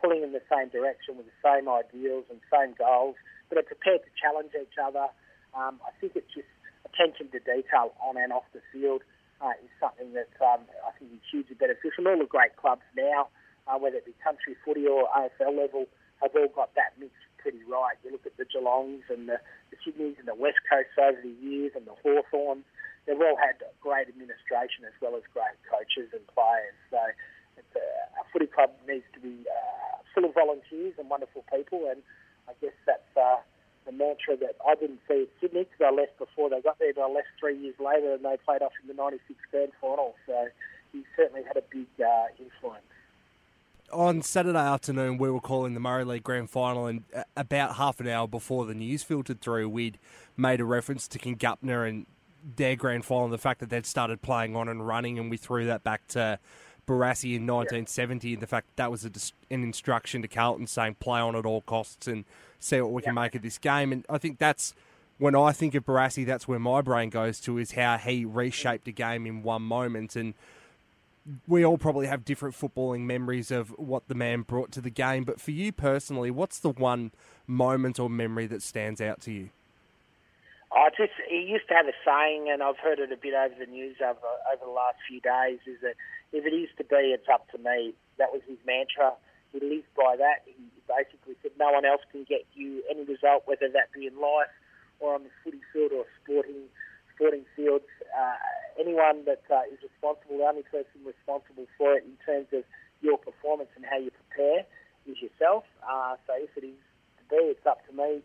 pulling 0.00 0.22
in 0.22 0.32
the 0.32 0.44
same 0.46 0.68
direction 0.68 1.16
with 1.16 1.26
the 1.26 1.38
same 1.42 1.66
ideals 1.68 2.24
and 2.30 2.38
same 2.52 2.76
goals, 2.78 3.16
that 3.48 3.58
are 3.58 3.66
prepared 3.66 4.04
to 4.04 4.10
challenge 4.20 4.52
each 4.52 4.76
other, 4.76 5.08
um, 5.56 5.80
I 5.80 5.92
think 6.00 6.12
it's 6.14 6.28
just 6.32 6.48
attention 6.84 7.32
to 7.32 7.40
detail 7.40 7.92
on 8.00 8.16
and 8.16 8.32
off 8.32 8.44
the 8.52 8.60
field 8.72 9.02
uh, 9.40 9.56
is 9.62 9.72
something 9.80 10.12
that 10.12 10.30
um, 10.42 10.68
I 10.84 10.92
think 10.98 11.12
is 11.12 11.24
hugely 11.30 11.56
beneficial. 11.56 12.06
All 12.08 12.18
the 12.18 12.28
great 12.28 12.56
clubs 12.56 12.84
now, 12.96 13.28
uh, 13.66 13.78
whether 13.78 13.96
it 13.96 14.06
be 14.06 14.14
country 14.22 14.56
footy 14.64 14.86
or 14.86 15.08
AFL 15.16 15.56
level, 15.56 15.86
have 16.20 16.34
all 16.34 16.48
got 16.52 16.74
that 16.74 16.98
mix 16.98 17.14
pretty 17.38 17.62
right. 17.70 17.94
You 18.04 18.12
look 18.12 18.26
at 18.26 18.36
the 18.36 18.44
Geelongs 18.44 19.06
and 19.08 19.28
the, 19.28 19.38
the 19.67 19.67
Sydneys 19.88 20.20
and 20.20 20.28
the 20.28 20.36
West 20.36 20.60
Coast 20.68 20.92
over 21.00 21.16
the 21.16 21.32
years 21.40 21.72
and 21.74 21.86
the 21.88 21.96
Hawthorns. 22.04 22.64
They've 23.06 23.16
all 23.16 23.40
had 23.40 23.56
great 23.80 24.08
administration 24.08 24.84
as 24.84 24.92
well 25.00 25.16
as 25.16 25.24
great 25.32 25.56
coaches 25.64 26.12
and 26.12 26.20
players. 26.28 26.76
So 26.92 27.00
it's 27.56 27.72
a, 27.72 27.88
a 28.20 28.24
footy 28.28 28.46
club 28.46 28.76
needs 28.84 29.08
to 29.16 29.20
be 29.20 29.48
uh, 29.48 30.04
full 30.12 30.28
of 30.28 30.34
volunteers 30.36 30.92
and 31.00 31.08
wonderful 31.08 31.44
people. 31.48 31.88
And 31.88 32.04
I 32.44 32.52
guess 32.60 32.76
that's 32.84 33.08
uh, 33.16 33.40
the 33.88 33.92
mantra 33.96 34.36
that 34.36 34.60
I 34.60 34.76
didn't 34.76 35.00
see 35.08 35.24
at 35.24 35.32
Sydney 35.40 35.64
because 35.64 35.80
I 35.80 35.92
left 35.96 36.20
before 36.20 36.52
they 36.52 36.60
got 36.60 36.76
there, 36.76 36.92
but 36.92 37.08
I 37.08 37.08
left 37.08 37.32
three 37.40 37.56
years 37.56 37.80
later 37.80 38.12
and 38.12 38.24
they 38.24 38.36
played 38.44 38.60
off 38.60 38.76
in 38.84 38.92
the 38.92 38.98
96 38.98 39.24
grand 39.48 39.72
final. 39.80 40.12
So 40.28 40.52
he 40.92 41.08
certainly 41.16 41.48
had 41.48 41.56
a 41.56 41.64
big 41.72 41.88
uh, 41.96 42.28
influence 42.36 42.92
on 43.92 44.22
Saturday 44.22 44.58
afternoon, 44.58 45.18
we 45.18 45.30
were 45.30 45.40
calling 45.40 45.74
the 45.74 45.80
Murray 45.80 46.04
League 46.04 46.22
Grand 46.22 46.50
Final, 46.50 46.86
and 46.86 47.04
uh, 47.14 47.24
about 47.36 47.76
half 47.76 48.00
an 48.00 48.08
hour 48.08 48.26
before 48.26 48.66
the 48.66 48.74
news 48.74 49.02
filtered 49.02 49.40
through, 49.40 49.68
we'd 49.68 49.98
made 50.36 50.60
a 50.60 50.64
reference 50.64 51.08
to 51.08 51.18
Congupna 51.18 51.88
and 51.88 52.06
their 52.56 52.76
Grand 52.76 53.04
Final, 53.04 53.24
and 53.24 53.32
the 53.32 53.38
fact 53.38 53.60
that 53.60 53.70
they'd 53.70 53.86
started 53.86 54.22
playing 54.22 54.56
on 54.56 54.68
and 54.68 54.86
running, 54.86 55.18
and 55.18 55.30
we 55.30 55.36
threw 55.36 55.66
that 55.66 55.82
back 55.82 56.06
to 56.08 56.38
Barassi 56.86 57.34
in 57.34 57.46
1970, 57.46 58.28
yeah. 58.28 58.34
and 58.34 58.42
the 58.42 58.46
fact 58.46 58.68
that, 58.68 58.76
that 58.76 58.90
was 58.90 59.04
a, 59.04 59.10
an 59.52 59.62
instruction 59.62 60.22
to 60.22 60.28
Carlton 60.28 60.66
saying 60.66 60.96
play 61.00 61.20
on 61.20 61.36
at 61.36 61.44
all 61.44 61.62
costs 61.62 62.06
and 62.06 62.24
see 62.58 62.80
what 62.80 62.92
we 62.92 63.02
yeah. 63.02 63.06
can 63.06 63.14
make 63.14 63.34
of 63.34 63.42
this 63.42 63.58
game. 63.58 63.92
And 63.92 64.04
I 64.08 64.18
think 64.18 64.38
that's 64.38 64.74
when 65.18 65.34
I 65.34 65.52
think 65.52 65.74
of 65.74 65.84
Barassi, 65.84 66.24
that's 66.24 66.46
where 66.46 66.58
my 66.58 66.80
brain 66.80 67.10
goes 67.10 67.40
to 67.40 67.58
is 67.58 67.72
how 67.72 67.96
he 67.98 68.24
reshaped 68.24 68.86
a 68.88 68.92
game 68.92 69.26
in 69.26 69.42
one 69.42 69.62
moment 69.62 70.16
and 70.16 70.34
we 71.46 71.64
all 71.64 71.78
probably 71.78 72.06
have 72.06 72.24
different 72.24 72.54
footballing 72.54 73.00
memories 73.00 73.50
of 73.50 73.70
what 73.78 74.08
the 74.08 74.14
man 74.14 74.42
brought 74.42 74.72
to 74.72 74.80
the 74.80 74.90
game. 74.90 75.24
But 75.24 75.40
for 75.40 75.50
you 75.50 75.72
personally, 75.72 76.30
what's 76.30 76.58
the 76.58 76.70
one 76.70 77.12
moment 77.46 77.98
or 77.98 78.08
memory 78.08 78.46
that 78.46 78.62
stands 78.62 79.00
out 79.00 79.20
to 79.22 79.32
you? 79.32 79.50
I 80.72 80.90
just 80.90 81.12
he 81.28 81.48
used 81.48 81.68
to 81.68 81.74
have 81.74 81.86
a 81.86 81.96
saying, 82.04 82.50
and 82.52 82.62
I've 82.62 82.76
heard 82.76 82.98
it 82.98 83.10
a 83.10 83.16
bit 83.16 83.32
over 83.32 83.54
the 83.58 83.70
news 83.70 83.96
over 84.02 84.20
over 84.52 84.64
the 84.64 84.70
last 84.70 84.98
few 85.08 85.20
days. 85.20 85.60
Is 85.66 85.80
that 85.80 85.94
if 86.32 86.44
it 86.44 86.54
is 86.54 86.68
to 86.76 86.84
be, 86.84 87.16
it's 87.16 87.28
up 87.32 87.50
to 87.52 87.58
me. 87.58 87.94
That 88.18 88.32
was 88.32 88.42
his 88.46 88.58
mantra. 88.66 89.12
He 89.52 89.60
lived 89.60 89.88
by 89.96 90.16
that. 90.18 90.44
He 90.44 90.68
basically 90.86 91.36
said, 91.40 91.52
"No 91.58 91.72
one 91.72 91.86
else 91.86 92.02
can 92.12 92.24
get 92.24 92.44
you 92.54 92.82
any 92.90 93.04
result, 93.04 93.44
whether 93.46 93.68
that 93.68 93.92
be 93.92 94.06
in 94.06 94.20
life 94.20 94.52
or 95.00 95.14
on 95.14 95.24
the 95.24 95.30
footy 95.42 95.60
field 95.72 95.92
or 95.92 96.04
sporting 96.22 96.68
sporting 97.14 97.44
fields. 97.56 97.88
Uh, 98.12 98.36
anyone 98.78 99.26
that 99.26 99.42
uh, 99.50 99.66
is 99.68 99.82
responsible, 99.82 100.38
the 100.38 100.46
only 100.46 100.62
person 100.62 101.02
responsible 101.04 101.66
for 101.76 101.98
it 101.98 102.06
in 102.06 102.16
terms 102.24 102.48
of 102.54 102.62
your 103.02 103.18
performance 103.18 103.70
and 103.76 103.84
how 103.84 103.98
you 103.98 104.10
prepare 104.10 104.64
is 105.06 105.18
yourself. 105.20 105.64
Uh, 105.82 106.14
so 106.26 106.34
if 106.38 106.50
it 106.56 106.64
is 106.66 106.80
to 107.18 107.24
be, 107.28 107.42
it's 107.50 107.66
up 107.66 107.84
to 107.86 107.92
me. 107.92 108.22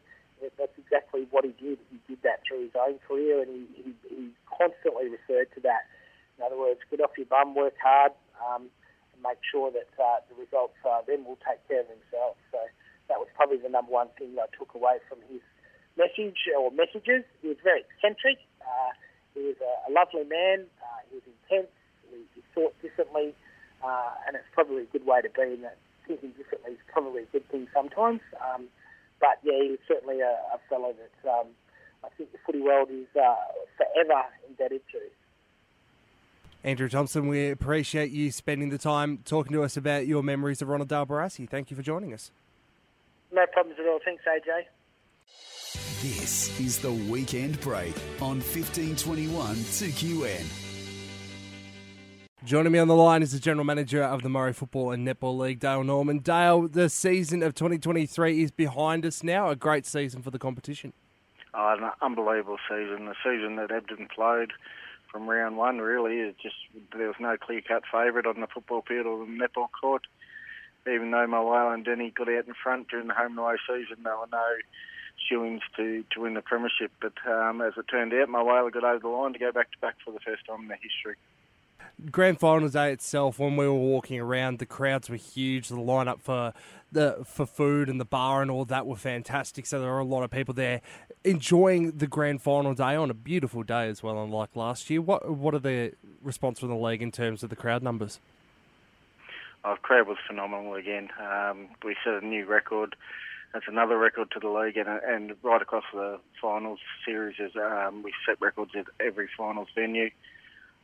That's 0.57 0.75
exactly 0.75 1.25
what 1.31 1.45
he 1.45 1.55
did. 1.55 1.79
He 1.87 1.97
did 2.03 2.19
that 2.27 2.43
through 2.43 2.67
his 2.67 2.75
own 2.75 2.99
career, 3.07 3.39
and 3.41 3.47
he, 3.47 3.63
he, 3.79 3.91
he 4.11 4.23
constantly 4.43 5.07
referred 5.07 5.47
to 5.55 5.61
that. 5.63 5.87
In 6.37 6.43
other 6.43 6.57
words, 6.57 6.83
get 6.91 6.99
off 6.99 7.15
your 7.15 7.29
bum, 7.31 7.55
work 7.55 7.77
hard, 7.79 8.11
um, 8.43 8.67
and 9.13 9.21
make 9.23 9.39
sure 9.39 9.71
that 9.71 9.87
uh, 9.95 10.19
the 10.27 10.35
results 10.35 10.75
uh, 10.83 10.99
then 11.07 11.23
will 11.23 11.39
take 11.47 11.63
care 11.71 11.81
of 11.81 11.87
themselves. 11.87 12.35
So 12.51 12.59
that 13.07 13.23
was 13.23 13.31
probably 13.37 13.57
the 13.57 13.71
number 13.71 13.91
one 13.91 14.11
thing 14.19 14.35
I 14.35 14.51
took 14.51 14.75
away 14.75 14.99
from 15.07 15.23
his 15.31 15.39
message 15.95 16.49
or 16.51 16.71
messages. 16.75 17.23
He 17.39 17.47
was 17.47 17.61
very 17.63 17.87
eccentric. 17.87 18.43
Uh, 18.59 18.91
he 19.33 19.41
was 19.41 19.55
a, 19.61 19.89
a 19.89 19.91
lovely 19.91 20.23
man. 20.23 20.65
Uh, 20.81 20.99
he 21.09 21.15
was 21.15 21.27
intense. 21.27 21.71
He, 22.09 22.17
he 22.35 22.41
thought 22.53 22.73
differently, 22.81 23.33
uh, 23.83 24.11
and 24.27 24.35
it's 24.35 24.49
probably 24.53 24.83
a 24.83 24.91
good 24.91 25.05
way 25.05 25.21
to 25.21 25.29
be. 25.29 25.53
In 25.53 25.61
that 25.61 25.77
thinking 26.07 26.31
differently 26.31 26.73
is 26.73 26.83
probably 26.91 27.23
a 27.23 27.25
good 27.31 27.47
thing 27.49 27.67
sometimes. 27.73 28.21
Um, 28.41 28.65
but 29.19 29.39
yeah, 29.43 29.61
he 29.61 29.69
was 29.69 29.79
certainly 29.87 30.19
a, 30.21 30.35
a 30.53 30.59
fellow 30.69 30.93
that 30.93 31.29
um, 31.29 31.47
I 32.03 32.09
think 32.17 32.31
the 32.31 32.37
footy 32.45 32.61
world 32.61 32.89
is 32.91 33.07
uh, 33.15 33.35
forever 33.77 34.23
indebted 34.47 34.81
to. 34.91 34.99
Andrew 36.65 36.87
Thomson, 36.87 37.27
we 37.27 37.49
appreciate 37.49 38.11
you 38.11 38.31
spending 38.31 38.69
the 38.69 38.77
time 38.77 39.19
talking 39.25 39.51
to 39.51 39.63
us 39.63 39.75
about 39.75 40.07
your 40.07 40.23
memories 40.23 40.61
of 40.61 40.69
Ronald 40.69 40.87
Dale 40.89 41.05
Barassi. 41.05 41.47
Thank 41.49 41.69
you 41.69 41.75
for 41.75 41.83
joining 41.83 42.13
us. 42.13 42.31
No 43.33 43.45
problems 43.51 43.79
at 43.79 43.87
all. 43.87 43.99
Thanks, 44.03 44.23
AJ. 44.25 44.63
This 45.73 46.59
is 46.59 46.77
the 46.77 46.91
weekend 46.91 47.59
break 47.59 47.95
on 48.21 48.37
1521 48.41 49.55
2QN. 49.55 50.43
Joining 52.45 52.71
me 52.71 52.77
on 52.77 52.87
the 52.87 52.95
line 52.95 53.23
is 53.23 53.31
the 53.31 53.39
General 53.39 53.65
Manager 53.65 54.03
of 54.03 54.21
the 54.21 54.29
Murray 54.29 54.53
Football 54.53 54.91
and 54.91 55.07
Netball 55.07 55.39
League, 55.39 55.59
Dale 55.59 55.83
Norman. 55.83 56.19
Dale, 56.19 56.67
the 56.67 56.89
season 56.89 57.41
of 57.41 57.55
2023 57.55 58.43
is 58.43 58.51
behind 58.51 59.03
us 59.03 59.23
now, 59.23 59.49
a 59.49 59.55
great 59.55 59.87
season 59.87 60.21
for 60.21 60.29
the 60.29 60.37
competition. 60.37 60.93
Oh, 61.55 61.75
an 61.75 61.89
unbelievable 62.03 62.59
season. 62.69 63.05
The 63.05 63.15
season 63.23 63.55
that 63.55 63.71
ebbed 63.71 63.91
and 63.97 64.11
flowed 64.11 64.53
from 65.11 65.27
round 65.27 65.57
one, 65.57 65.79
really. 65.79 66.17
It 66.17 66.35
just 66.39 66.55
There 66.95 67.07
was 67.07 67.15
no 67.19 67.35
clear 67.37 67.61
cut 67.67 67.83
favourite 67.91 68.27
on 68.27 68.41
the 68.41 68.47
football 68.47 68.83
field 68.87 69.07
or 69.07 69.25
the 69.25 69.31
netball 69.31 69.69
court. 69.81 70.03
Even 70.85 71.09
though 71.09 71.25
Mulwala 71.25 71.73
and 71.73 71.83
Deni 71.83 72.13
got 72.13 72.29
out 72.29 72.45
in 72.45 72.53
front 72.61 72.89
during 72.89 73.07
the 73.07 73.15
home 73.15 73.31
and 73.31 73.39
away 73.39 73.55
season, 73.67 74.03
there 74.03 74.17
were 74.17 74.27
no 74.31 74.45
shillings 75.29 75.61
to, 75.77 76.03
to 76.11 76.21
win 76.21 76.33
the 76.33 76.41
premiership. 76.41 76.91
But 77.01 77.13
um, 77.29 77.61
as 77.61 77.73
it 77.77 77.85
turned 77.89 78.13
out, 78.13 78.29
Mulwala 78.29 78.71
got 78.71 78.83
over 78.83 78.99
the 78.99 79.07
line 79.07 79.33
to 79.33 79.39
go 79.39 79.51
back 79.51 79.71
to 79.71 79.77
back 79.79 79.95
for 80.03 80.11
the 80.11 80.19
first 80.19 80.45
time 80.45 80.61
in 80.61 80.67
their 80.67 80.79
history. 80.81 81.15
Grand 82.11 82.39
final 82.39 82.69
day 82.69 82.91
itself, 82.91 83.39
when 83.39 83.55
we 83.55 83.67
were 83.67 83.73
walking 83.73 84.19
around, 84.19 84.59
the 84.59 84.65
crowds 84.65 85.09
were 85.09 85.15
huge. 85.15 85.69
The 85.69 85.75
lineup 85.75 86.21
for 86.21 86.53
the 86.91 87.23
for 87.25 87.45
food 87.45 87.89
and 87.89 87.99
the 87.99 88.05
bar 88.05 88.41
and 88.41 88.49
all 88.49 88.65
that 88.65 88.85
were 88.85 88.95
fantastic. 88.95 89.65
So 89.65 89.79
there 89.79 89.91
were 89.91 89.99
a 89.99 90.05
lot 90.05 90.23
of 90.23 90.31
people 90.31 90.53
there 90.53 90.81
enjoying 91.23 91.91
the 91.91 92.07
grand 92.07 92.41
final 92.41 92.73
day 92.73 92.95
on 92.95 93.09
a 93.09 93.13
beautiful 93.13 93.63
day 93.63 93.87
as 93.87 94.03
well, 94.03 94.21
unlike 94.21 94.55
last 94.55 94.89
year. 94.89 95.01
What 95.01 95.29
what 95.29 95.53
are 95.53 95.59
the 95.59 95.93
response 96.21 96.59
from 96.59 96.69
the 96.69 96.75
league 96.75 97.01
in 97.01 97.11
terms 97.11 97.43
of 97.43 97.49
the 97.49 97.55
crowd 97.55 97.83
numbers? 97.83 98.19
Oh, 99.63 99.75
crowd 99.81 100.07
was 100.07 100.17
phenomenal 100.27 100.73
again. 100.73 101.09
Um, 101.21 101.69
we 101.85 101.95
set 102.03 102.21
a 102.21 102.25
new 102.25 102.45
record 102.45 102.95
that's 103.53 103.67
another 103.67 103.97
record 103.97 104.31
to 104.31 104.39
the 104.39 104.49
league, 104.49 104.77
and, 104.77 104.87
and 104.89 105.35
right 105.43 105.61
across 105.61 105.83
the 105.93 106.19
finals 106.41 106.79
series, 107.05 107.35
is, 107.39 107.55
um, 107.55 108.01
we 108.03 108.11
set 108.25 108.41
records 108.41 108.71
at 108.75 108.85
every 108.99 109.29
finals 109.37 109.67
venue. 109.75 110.09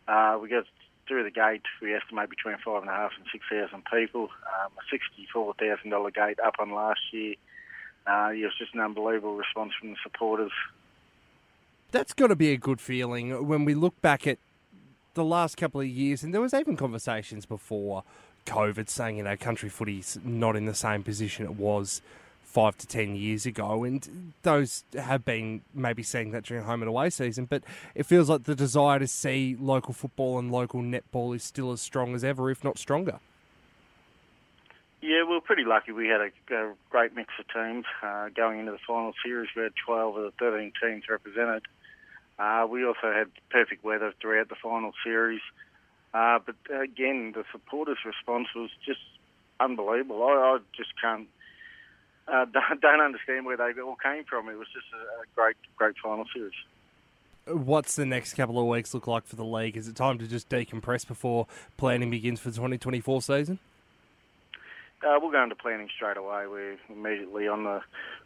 Uh, 0.07 0.37
we 0.41 0.49
got 0.49 0.65
through 1.07 1.23
the 1.23 1.31
gate, 1.31 1.63
we 1.81 1.95
estimate 1.95 2.29
between 2.29 2.55
five 2.63 2.81
and 2.83 2.89
a 2.89 2.93
half 2.93 3.11
and 3.17 3.25
six 3.31 3.43
thousand 3.51 3.83
people. 3.91 4.29
Um, 4.45 4.71
a 4.77 4.81
sixty-four 4.91 5.55
thousand 5.55 5.89
dollar 5.89 6.11
gate 6.11 6.39
up 6.39 6.55
on 6.59 6.71
last 6.71 6.99
year. 7.11 7.33
Uh, 8.05 8.31
it 8.33 8.43
was 8.43 8.53
just 8.57 8.73
an 8.75 8.79
unbelievable 8.79 9.35
response 9.35 9.73
from 9.79 9.89
the 9.89 9.97
supporters. 10.03 10.51
That's 11.91 12.13
got 12.13 12.27
to 12.27 12.35
be 12.35 12.51
a 12.51 12.57
good 12.57 12.79
feeling 12.79 13.47
when 13.47 13.65
we 13.65 13.73
look 13.73 13.99
back 14.01 14.27
at 14.27 14.37
the 15.15 15.23
last 15.23 15.57
couple 15.57 15.81
of 15.81 15.87
years, 15.87 16.23
and 16.23 16.31
there 16.31 16.41
was 16.41 16.53
even 16.53 16.77
conversations 16.77 17.47
before 17.47 18.03
COVID 18.45 18.89
saying, 18.89 19.17
you 19.17 19.23
know, 19.23 19.35
country 19.35 19.69
footy's 19.69 20.19
not 20.23 20.55
in 20.55 20.65
the 20.65 20.75
same 20.75 21.03
position 21.03 21.45
it 21.45 21.55
was 21.55 22.01
five 22.49 22.75
to 22.77 22.87
ten 22.87 23.15
years 23.15 23.45
ago, 23.45 23.83
and 23.83 24.33
those 24.41 24.83
have 24.97 25.23
been 25.23 25.61
maybe 25.73 26.01
seeing 26.01 26.31
that 26.31 26.43
during 26.43 26.63
home 26.63 26.81
and 26.81 26.89
away 26.89 27.09
season. 27.11 27.45
But 27.45 27.63
it 27.93 28.07
feels 28.07 28.27
like 28.27 28.43
the 28.43 28.55
desire 28.55 28.97
to 28.97 29.07
see 29.07 29.55
local 29.59 29.93
football 29.93 30.39
and 30.39 30.51
local 30.51 30.81
netball 30.81 31.35
is 31.35 31.43
still 31.43 31.71
as 31.71 31.79
strong 31.79 32.15
as 32.15 32.23
ever, 32.23 32.49
if 32.49 32.63
not 32.63 32.79
stronger. 32.79 33.19
Yeah, 35.01 35.23
we 35.29 35.35
are 35.35 35.41
pretty 35.41 35.63
lucky. 35.63 35.91
We 35.91 36.07
had 36.07 36.21
a, 36.21 36.55
a 36.55 36.73
great 36.89 37.15
mix 37.15 37.29
of 37.39 37.45
teams 37.53 37.85
uh, 38.01 38.29
going 38.29 38.59
into 38.59 38.71
the 38.71 38.79
final 38.85 39.13
series. 39.23 39.49
We 39.55 39.61
had 39.61 39.73
12 39.85 40.17
of 40.17 40.23
the 40.23 40.31
13 40.39 40.73
teams 40.81 41.03
represented. 41.07 41.63
Uh, 42.39 42.65
we 42.69 42.83
also 42.83 43.13
had 43.13 43.27
perfect 43.51 43.83
weather 43.83 44.11
throughout 44.19 44.49
the 44.49 44.55
final 44.55 44.91
series. 45.03 45.41
Uh, 46.13 46.39
but 46.43 46.55
again, 46.73 47.33
the 47.35 47.45
supporters' 47.51 47.99
response 48.03 48.47
was 48.55 48.71
just 48.85 48.99
unbelievable. 49.59 50.23
I, 50.23 50.55
I 50.55 50.57
just 50.75 50.89
can't 50.99 51.27
uh, 52.31 52.45
don't 52.81 53.01
understand 53.01 53.45
where 53.45 53.57
they 53.57 53.79
all 53.81 53.95
came 53.95 54.23
from. 54.23 54.49
It 54.49 54.57
was 54.57 54.67
just 54.73 54.87
a, 54.93 55.25
great, 55.35 55.55
great 55.75 55.95
final 56.01 56.25
series. 56.33 56.53
What's 57.47 57.95
the 57.95 58.05
next 58.05 58.35
couple 58.35 58.59
of 58.59 58.67
weeks 58.67 58.93
look 58.93 59.07
like 59.07 59.25
for 59.25 59.35
the 59.35 59.45
league? 59.45 59.75
Is 59.75 59.87
it 59.87 59.95
time 59.95 60.19
to 60.19 60.27
just 60.27 60.49
decompress 60.49 61.07
before 61.07 61.47
planning 61.77 62.11
begins 62.11 62.39
for 62.39 62.49
the 62.49 62.55
2024 62.55 63.21
season? 63.23 63.59
Uh, 65.01 65.17
we'll 65.21 65.31
go 65.31 65.41
into 65.41 65.55
planning 65.55 65.89
straight 65.95 66.17
away. 66.17 66.45
We're 66.45 66.77
immediately 66.89 67.47
on 67.47 67.63
the 67.63 67.81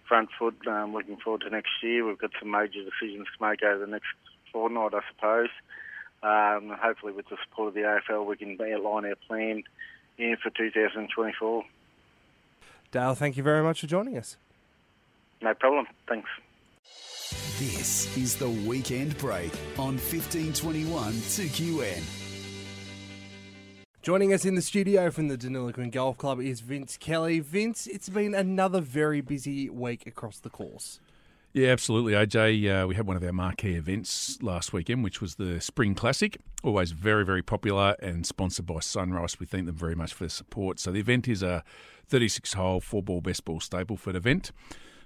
front 0.07 0.29
foot, 0.37 0.55
um, 0.67 0.91
looking 0.93 1.17
forward 1.17 1.41
to 1.41 1.49
next 1.49 1.71
year. 1.81 2.05
We've 2.05 2.17
got 2.17 2.31
some 2.39 2.51
major 2.51 2.83
decisions 2.83 3.27
to 3.37 3.47
make 3.47 3.63
over 3.63 3.85
the 3.85 3.91
next 3.91 4.07
fortnight, 4.51 4.93
I 4.93 5.01
suppose. 5.13 5.49
Um, 6.23 6.75
hopefully, 6.81 7.13
with 7.13 7.29
the 7.29 7.37
support 7.43 7.69
of 7.69 7.73
the 7.75 7.81
AFL, 7.81 8.25
we 8.25 8.37
can 8.37 8.57
outline 8.59 9.05
our 9.05 9.15
plan 9.27 9.63
in 10.17 10.37
for 10.41 10.49
2024. 10.49 11.63
Dale, 12.93 13.15
thank 13.15 13.37
you 13.37 13.43
very 13.43 13.63
much 13.63 13.81
for 13.81 13.87
joining 13.87 14.19
us. 14.19 14.37
No 15.41 15.55
problem. 15.55 15.87
Thanks. 16.07 16.29
This 17.57 18.15
is 18.15 18.35
the 18.37 18.49
weekend 18.49 19.17
break 19.17 19.51
on 19.79 19.97
1521 19.97 21.13
2QN. 21.13 22.03
Joining 24.03 24.31
us 24.31 24.45
in 24.45 24.53
the 24.53 24.61
studio 24.61 25.09
from 25.09 25.27
the 25.27 25.37
Deniliquin 25.37 25.91
Golf 25.91 26.19
Club 26.19 26.39
is 26.39 26.59
Vince 26.59 26.95
Kelly. 26.97 27.39
Vince, 27.39 27.87
it's 27.87 28.09
been 28.09 28.35
another 28.35 28.79
very 28.79 29.21
busy 29.21 29.71
week 29.71 30.05
across 30.05 30.37
the 30.37 30.51
course. 30.51 30.99
Yeah, 31.55 31.69
absolutely, 31.69 32.13
AJ. 32.13 32.83
Uh, 32.83 32.87
we 32.87 32.95
had 32.95 33.05
one 33.05 33.15
of 33.15 33.23
our 33.23 33.31
marquee 33.31 33.75
events 33.75 34.41
last 34.41 34.73
weekend, 34.73 35.03
which 35.03 35.21
was 35.21 35.35
the 35.35 35.61
Spring 35.61 35.93
Classic. 35.93 36.35
Always 36.63 36.93
very, 36.93 37.23
very 37.23 37.43
popular 37.43 37.95
and 37.99 38.25
sponsored 38.25 38.65
by 38.65 38.79
Sunrise. 38.79 39.39
We 39.39 39.45
thank 39.45 39.67
them 39.67 39.75
very 39.75 39.93
much 39.93 40.15
for 40.15 40.23
their 40.23 40.29
support. 40.29 40.79
So 40.79 40.91
the 40.91 40.99
event 40.99 41.27
is 41.27 41.43
a 41.43 41.63
36 42.07 42.53
hole 42.53 42.81
four 42.81 43.03
ball 43.03 43.21
best 43.21 43.45
ball 43.45 43.59
Stableford 43.59 44.15
event. 44.15 44.51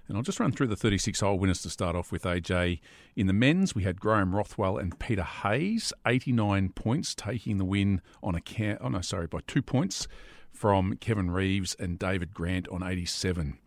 And 0.08 0.16
I'll 0.16 0.24
just 0.24 0.40
run 0.40 0.54
through 0.54 0.68
the 0.68 0.78
36 0.78 1.20
hole 1.20 1.38
winners 1.38 1.62
to 1.64 1.70
start 1.70 1.98
off 1.98 2.14
with, 2.14 2.24
AJ. 2.24 2.80
In 3.18 3.28
the 3.28 3.34
men's, 3.34 3.76
we 3.76 3.84
had 3.84 4.00
Graham 4.00 4.34
Rothwell 4.34 4.78
and 4.78 4.98
Peter 4.98 5.24
Hayes, 5.24 5.92
89 6.08 6.70
points, 6.70 7.14
taking 7.14 7.58
the 7.58 7.66
win 7.66 8.02
on 8.24 8.36
a 8.36 8.40
count, 8.40 8.80
oh 8.82 8.88
no, 8.88 9.02
sorry, 9.02 9.28
by 9.28 9.40
two 9.48 9.62
points 9.62 10.08
from 10.54 10.96
Kevin 10.96 11.30
Reeves 11.30 11.76
and 11.78 12.00
David 12.00 12.34
Grant 12.34 12.70
on 12.70 12.84
87. 12.84 13.58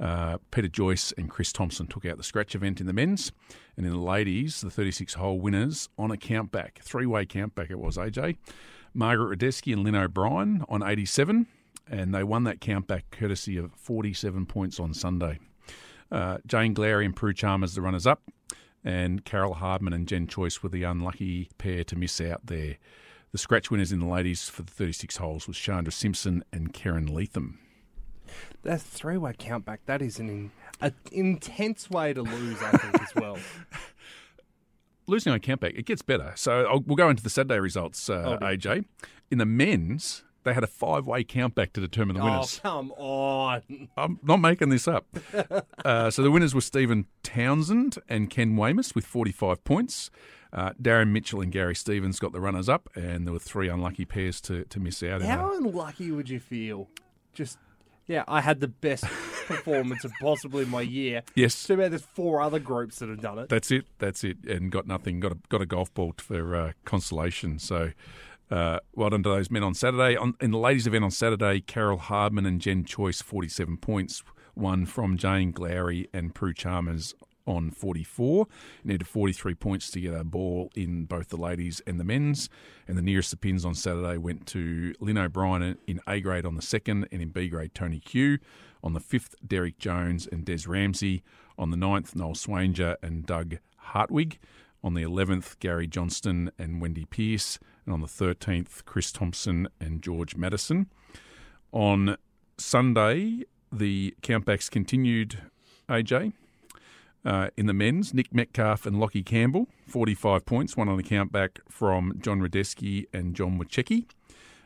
Uh, 0.00 0.38
Peter 0.50 0.68
Joyce 0.68 1.12
and 1.18 1.28
Chris 1.28 1.52
Thompson 1.52 1.86
took 1.86 2.04
out 2.06 2.16
the 2.16 2.22
scratch 2.22 2.54
event 2.54 2.80
in 2.80 2.86
the 2.86 2.92
men's. 2.92 3.32
And 3.76 3.84
in 3.84 3.92
the 3.92 3.98
ladies, 3.98 4.60
the 4.60 4.70
36 4.70 5.14
hole 5.14 5.40
winners 5.40 5.88
on 5.98 6.10
a 6.10 6.16
countback, 6.16 6.78
three 6.78 7.06
way 7.06 7.26
countback 7.26 7.70
it 7.70 7.78
was, 7.78 7.96
AJ. 7.96 8.36
Margaret 8.94 9.38
Radeski 9.38 9.72
and 9.72 9.84
Lynn 9.84 9.94
O'Brien 9.94 10.64
on 10.68 10.82
87. 10.82 11.46
And 11.90 12.14
they 12.14 12.22
won 12.22 12.44
that 12.44 12.60
countback 12.60 13.04
courtesy 13.10 13.56
of 13.56 13.72
47 13.72 14.46
points 14.46 14.78
on 14.78 14.92
Sunday. 14.92 15.38
Uh, 16.10 16.38
Jane 16.46 16.74
Glary 16.74 17.04
and 17.04 17.16
Prue 17.16 17.32
Chalmers, 17.32 17.74
the 17.74 17.82
runners 17.82 18.06
up. 18.06 18.22
And 18.84 19.24
Carol 19.24 19.54
Hardman 19.54 19.92
and 19.92 20.06
Jen 20.06 20.26
Choice 20.26 20.62
were 20.62 20.68
the 20.68 20.84
unlucky 20.84 21.50
pair 21.58 21.84
to 21.84 21.96
miss 21.96 22.20
out 22.20 22.46
there. 22.46 22.76
The 23.32 23.38
scratch 23.38 23.70
winners 23.70 23.92
in 23.92 24.00
the 24.00 24.06
ladies 24.06 24.48
for 24.48 24.62
the 24.62 24.70
36 24.70 25.16
holes 25.16 25.46
was 25.46 25.58
Chandra 25.58 25.92
Simpson 25.92 26.44
and 26.52 26.72
Karen 26.72 27.12
Leatham. 27.12 27.58
That 28.62 28.80
three 28.80 29.16
way 29.16 29.32
countback, 29.32 29.78
that 29.86 30.02
is 30.02 30.18
an 30.18 30.28
in, 30.28 30.50
a 30.80 30.92
intense 31.12 31.90
way 31.90 32.12
to 32.12 32.22
lose, 32.22 32.62
I 32.62 32.76
think, 32.76 33.02
as 33.02 33.14
well. 33.14 33.38
Losing 35.06 35.32
on 35.32 35.40
countback, 35.40 35.78
it 35.78 35.86
gets 35.86 36.02
better. 36.02 36.32
So 36.36 36.66
I'll, 36.66 36.80
we'll 36.80 36.96
go 36.96 37.08
into 37.08 37.22
the 37.22 37.30
Saturday 37.30 37.60
results, 37.60 38.10
uh, 38.10 38.38
oh, 38.40 38.44
AJ. 38.44 38.84
In 39.30 39.38
the 39.38 39.46
men's, 39.46 40.22
they 40.44 40.54
had 40.54 40.64
a 40.64 40.68
five 40.68 41.06
way 41.06 41.24
countback 41.24 41.72
to 41.74 41.80
determine 41.80 42.16
the 42.16 42.22
winners. 42.22 42.60
Oh, 42.64 42.68
come 42.68 42.92
on. 42.92 43.88
I'm 43.96 44.18
not 44.22 44.38
making 44.38 44.68
this 44.68 44.86
up. 44.86 45.06
uh, 45.84 46.10
so 46.10 46.22
the 46.22 46.30
winners 46.30 46.54
were 46.54 46.60
Stephen 46.60 47.06
Townsend 47.22 47.98
and 48.08 48.30
Ken 48.30 48.56
Weymouth 48.56 48.94
with 48.94 49.06
45 49.06 49.64
points. 49.64 50.10
Uh, 50.52 50.70
Darren 50.80 51.10
Mitchell 51.10 51.40
and 51.42 51.52
Gary 51.52 51.74
Stevens 51.74 52.18
got 52.18 52.32
the 52.32 52.40
runners 52.40 52.68
up, 52.68 52.88
and 52.94 53.26
there 53.26 53.32
were 53.32 53.38
three 53.38 53.68
unlucky 53.68 54.06
pairs 54.06 54.40
to, 54.42 54.64
to 54.64 54.80
miss 54.80 55.02
out. 55.02 55.20
How 55.20 55.54
unlucky 55.56 56.10
would 56.10 56.30
you 56.30 56.40
feel? 56.40 56.88
Just 57.34 57.58
yeah, 58.08 58.24
I 58.26 58.40
had 58.40 58.60
the 58.60 58.68
best 58.68 59.04
performance 59.46 60.04
of 60.04 60.12
possibly 60.20 60.64
my 60.64 60.80
year. 60.80 61.22
Yes. 61.34 61.64
Too 61.64 61.76
bad 61.76 61.92
there's 61.92 62.02
four 62.02 62.40
other 62.40 62.58
groups 62.58 62.98
that 62.98 63.08
have 63.08 63.20
done 63.20 63.38
it. 63.38 63.48
That's 63.48 63.70
it. 63.70 63.84
That's 63.98 64.24
it. 64.24 64.38
And 64.48 64.72
got 64.72 64.86
nothing. 64.86 65.20
Got 65.20 65.32
a, 65.32 65.38
got 65.48 65.62
a 65.62 65.66
golf 65.66 65.92
ball 65.94 66.14
for 66.16 66.56
uh, 66.56 66.72
consolation. 66.84 67.58
So 67.58 67.92
uh, 68.50 68.80
well 68.94 69.10
done 69.10 69.22
to 69.22 69.28
those 69.28 69.50
men 69.50 69.62
on 69.62 69.74
Saturday. 69.74 70.16
On, 70.16 70.34
in 70.40 70.50
the 70.50 70.58
ladies' 70.58 70.86
event 70.86 71.04
on 71.04 71.10
Saturday, 71.10 71.60
Carol 71.60 71.98
Hardman 71.98 72.46
and 72.46 72.60
Jen 72.60 72.84
Choice, 72.84 73.20
47 73.20 73.76
points. 73.76 74.22
One 74.54 74.86
from 74.86 75.16
Jane 75.16 75.52
Glary 75.52 76.08
and 76.12 76.34
Prue 76.34 76.52
Chalmers 76.52 77.14
on 77.48 77.70
44. 77.70 78.46
Needed 78.84 79.06
43 79.06 79.54
points 79.54 79.90
to 79.90 80.00
get 80.00 80.14
a 80.14 80.22
ball 80.22 80.70
in 80.76 81.06
both 81.06 81.30
the 81.30 81.36
ladies 81.36 81.80
and 81.86 81.98
the 81.98 82.04
men's. 82.04 82.48
And 82.86 82.96
the 82.96 83.02
nearest 83.02 83.30
the 83.30 83.36
pins 83.36 83.64
on 83.64 83.74
Saturday 83.74 84.18
went 84.18 84.46
to 84.48 84.94
Lynn 85.00 85.18
O'Brien 85.18 85.78
in 85.86 86.00
A 86.06 86.20
grade 86.20 86.46
on 86.46 86.54
the 86.54 86.62
second, 86.62 87.08
and 87.10 87.22
in 87.22 87.30
B 87.30 87.48
grade, 87.48 87.74
Tony 87.74 87.98
Q. 87.98 88.38
On 88.84 88.92
the 88.92 89.00
fifth, 89.00 89.34
Derek 89.44 89.78
Jones 89.78 90.28
and 90.30 90.44
Des 90.44 90.68
Ramsey. 90.68 91.22
On 91.58 91.70
the 91.70 91.76
ninth, 91.76 92.14
Noel 92.14 92.34
Swanger 92.34 92.96
and 93.02 93.26
Doug 93.26 93.56
Hartwig. 93.76 94.38
On 94.84 94.94
the 94.94 95.02
11th, 95.02 95.58
Gary 95.58 95.88
Johnston 95.88 96.52
and 96.58 96.80
Wendy 96.80 97.04
Pierce. 97.04 97.58
And 97.84 97.94
on 97.94 98.00
the 98.00 98.06
13th, 98.06 98.84
Chris 98.84 99.10
Thompson 99.10 99.68
and 99.80 100.02
George 100.02 100.36
Madison. 100.36 100.88
On 101.72 102.16
Sunday, 102.58 103.44
the 103.72 104.14
countbacks 104.22 104.70
continued, 104.70 105.42
AJ. 105.88 106.32
Uh, 107.24 107.48
in 107.56 107.66
the 107.66 107.74
men's, 107.74 108.14
Nick 108.14 108.32
Metcalf 108.32 108.86
and 108.86 108.98
Lockie 108.98 109.22
Campbell, 109.22 109.68
45 109.86 110.46
points, 110.46 110.76
one 110.76 110.88
on 110.88 110.96
the 110.96 111.02
countback 111.02 111.58
from 111.68 112.18
John 112.20 112.40
Radeski 112.40 113.06
and 113.12 113.34
John 113.34 113.58
Wachecki, 113.58 114.06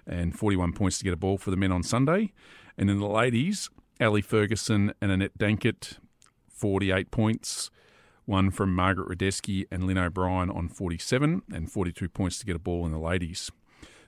and 0.06 0.38
41 0.38 0.72
points 0.72 0.98
to 0.98 1.04
get 1.04 1.12
a 1.12 1.16
ball 1.16 1.38
for 1.38 1.50
the 1.50 1.56
men 1.56 1.72
on 1.72 1.82
Sunday. 1.82 2.32
And 2.76 2.90
in 2.90 3.00
the 3.00 3.08
ladies, 3.08 3.70
Ali 4.00 4.22
Ferguson 4.22 4.92
and 5.00 5.10
Annette 5.10 5.38
Dankett, 5.38 5.98
48 6.48 7.10
points, 7.10 7.70
one 8.24 8.50
from 8.50 8.74
Margaret 8.74 9.08
Radeski 9.08 9.66
and 9.70 9.84
Lynn 9.84 9.98
O'Brien 9.98 10.50
on 10.50 10.68
47, 10.68 11.42
and 11.52 11.70
42 11.70 12.08
points 12.08 12.38
to 12.38 12.46
get 12.46 12.56
a 12.56 12.60
ball 12.60 12.84
in 12.86 12.92
the 12.92 12.98
ladies. 12.98 13.50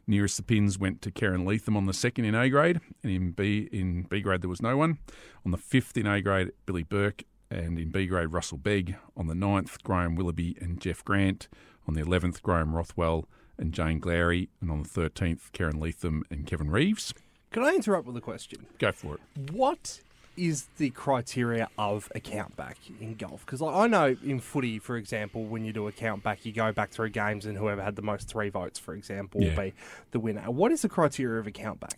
Nearest 0.07 0.37
the 0.37 0.43
pins 0.43 0.79
went 0.79 1.01
to 1.03 1.11
Karen 1.11 1.47
Leatham 1.47 1.77
on 1.77 1.87
the 1.87 1.95
second 1.95 2.27
in 2.27 2.35
A 2.35 2.51
grade, 2.51 2.81
and 3.03 3.11
in 3.11 3.31
B 3.31 3.69
in 3.73 4.03
B 4.03 4.21
grade 4.21 4.43
there 4.43 4.51
was 4.51 4.61
no 4.61 4.77
one. 4.77 4.99
On 5.47 5.51
the 5.51 5.57
fifth 5.57 5.97
in 5.97 6.07
A 6.07 6.21
grade, 6.21 6.53
Billy 6.67 6.83
Burke, 6.83 7.23
and 7.55 7.79
in 7.79 7.91
B 7.91 8.07
grade 8.07 8.33
Russell 8.33 8.59
Begg. 8.59 8.97
On 9.17 9.27
the 9.27 9.35
ninth, 9.35 9.83
Graham 9.83 10.15
Willoughby 10.17 10.57
and 10.61 10.81
Jeff 10.81 11.05
Grant. 11.05 11.49
On 11.87 11.95
the 11.95 12.01
eleventh, 12.01 12.43
Graham 12.43 12.75
Rothwell 12.75 13.27
and 13.59 13.73
Jane 13.73 14.01
Glary, 14.01 14.49
and 14.61 14.71
on 14.71 14.83
the 14.83 14.89
thirteenth, 14.89 15.53
Karen 15.53 15.79
Leatham 15.79 16.25
and 16.31 16.47
Kevin 16.47 16.71
Reeves. 16.71 17.15
Can 17.53 17.63
I 17.63 17.75
interrupt 17.75 18.07
with 18.07 18.17
a 18.17 18.21
question? 18.21 18.67
Go 18.79 18.91
for 18.91 19.15
it. 19.15 19.51
What 19.53 20.01
is 20.37 20.67
the 20.79 20.91
criteria 20.91 21.69
of 21.79 22.11
a 22.17 22.21
countback 22.21 22.75
in 23.01 23.15
golf? 23.15 23.47
Because 23.47 23.63
I 23.63 23.87
know 23.87 24.17
in 24.25 24.41
footy, 24.41 24.81
for 24.81 24.97
example, 24.97 25.45
when 25.45 25.65
you 25.65 25.73
do 25.73 25.87
a 25.87 25.93
countback, 25.93 26.45
you 26.45 26.51
go 26.51 26.73
back 26.73 26.91
through 26.91 27.11
games 27.11 27.47
and 27.47 27.57
whoever 27.57 27.81
had 27.85 27.95
the 27.95 28.03
most 28.03 28.27
three 28.29 28.49
votes, 28.49 28.77
for 28.81 28.95
example, 28.95 29.41
Yeah. 29.41 29.51
will 29.51 29.63
be 29.67 29.75
the 30.11 30.19
winner. 30.19 30.51
What 30.51 30.73
is 30.73 30.83
the 30.83 30.89
criteria 30.89 31.39
of 31.39 31.47
a 31.47 31.53
countback? 31.53 31.95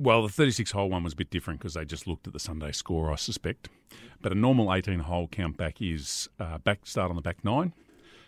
Well, 0.00 0.22
the 0.22 0.28
36 0.28 0.70
hole 0.70 0.90
one 0.90 1.02
was 1.02 1.14
a 1.14 1.16
bit 1.16 1.30
different 1.30 1.58
because 1.60 1.74
they 1.74 1.84
just 1.84 2.06
looked 2.06 2.26
at 2.26 2.32
the 2.32 2.38
Sunday 2.38 2.70
score, 2.70 3.12
I 3.12 3.16
suspect. 3.16 3.68
But 4.22 4.32
a 4.32 4.34
normal 4.34 4.72
18 4.72 5.00
hole 5.00 5.26
count 5.28 5.56
back 5.56 5.82
is 5.82 6.28
uh, 6.38 6.58
back 6.58 6.86
start 6.86 7.10
on 7.10 7.16
the 7.16 7.22
back 7.22 7.44
nine. 7.44 7.72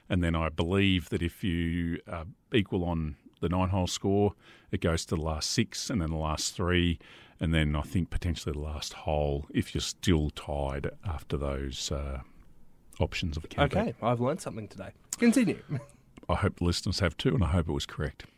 And 0.08 0.24
then 0.24 0.34
I 0.34 0.48
believe 0.48 1.08
that 1.10 1.22
if 1.22 1.44
you 1.44 2.00
uh, 2.10 2.24
equal 2.52 2.84
on 2.84 3.16
the 3.40 3.48
nine 3.48 3.68
hole 3.68 3.86
score, 3.86 4.34
it 4.72 4.80
goes 4.80 5.04
to 5.06 5.14
the 5.14 5.20
last 5.20 5.50
six 5.50 5.90
and 5.90 6.02
then 6.02 6.10
the 6.10 6.16
last 6.16 6.56
three. 6.56 6.98
And 7.38 7.54
then 7.54 7.76
I 7.76 7.82
think 7.82 8.10
potentially 8.10 8.52
the 8.52 8.58
last 8.58 8.92
hole 8.92 9.46
if 9.50 9.74
you're 9.74 9.80
still 9.80 10.30
tied 10.30 10.90
after 11.04 11.36
those 11.36 11.92
uh, 11.92 12.20
options 12.98 13.36
of 13.36 13.44
a 13.44 13.48
count 13.48 13.74
Okay, 13.74 13.94
I've 14.02 14.20
learned 14.20 14.40
something 14.40 14.66
today. 14.66 14.90
Continue. 15.18 15.62
I 16.30 16.36
hope 16.36 16.56
the 16.56 16.64
listeners 16.64 17.00
have 17.00 17.16
too, 17.16 17.34
and 17.34 17.44
I 17.44 17.48
hope 17.48 17.68
it 17.68 17.72
was 17.72 17.86
correct. 17.86 18.24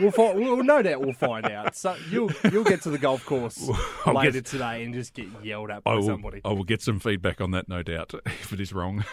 We'll, 0.00 0.12
fi- 0.12 0.32
well, 0.34 0.62
no 0.62 0.80
doubt 0.80 1.00
we'll 1.00 1.12
find 1.12 1.44
out. 1.44 1.74
So 1.76 1.96
you'll 2.08 2.30
you'll 2.50 2.64
get 2.64 2.82
to 2.82 2.90
the 2.90 2.98
golf 2.98 3.26
course 3.26 3.68
I'll 4.06 4.14
later 4.14 4.30
get- 4.32 4.46
today 4.46 4.84
and 4.84 4.94
just 4.94 5.12
get 5.12 5.26
yelled 5.42 5.70
at 5.70 5.78
I 5.78 5.80
by 5.80 5.94
will, 5.96 6.02
somebody. 6.04 6.40
I 6.44 6.52
will 6.52 6.64
get 6.64 6.80
some 6.80 6.98
feedback 7.00 7.40
on 7.40 7.50
that, 7.50 7.68
no 7.68 7.82
doubt, 7.82 8.14
if 8.26 8.52
it 8.52 8.60
is 8.60 8.72
wrong. 8.72 9.04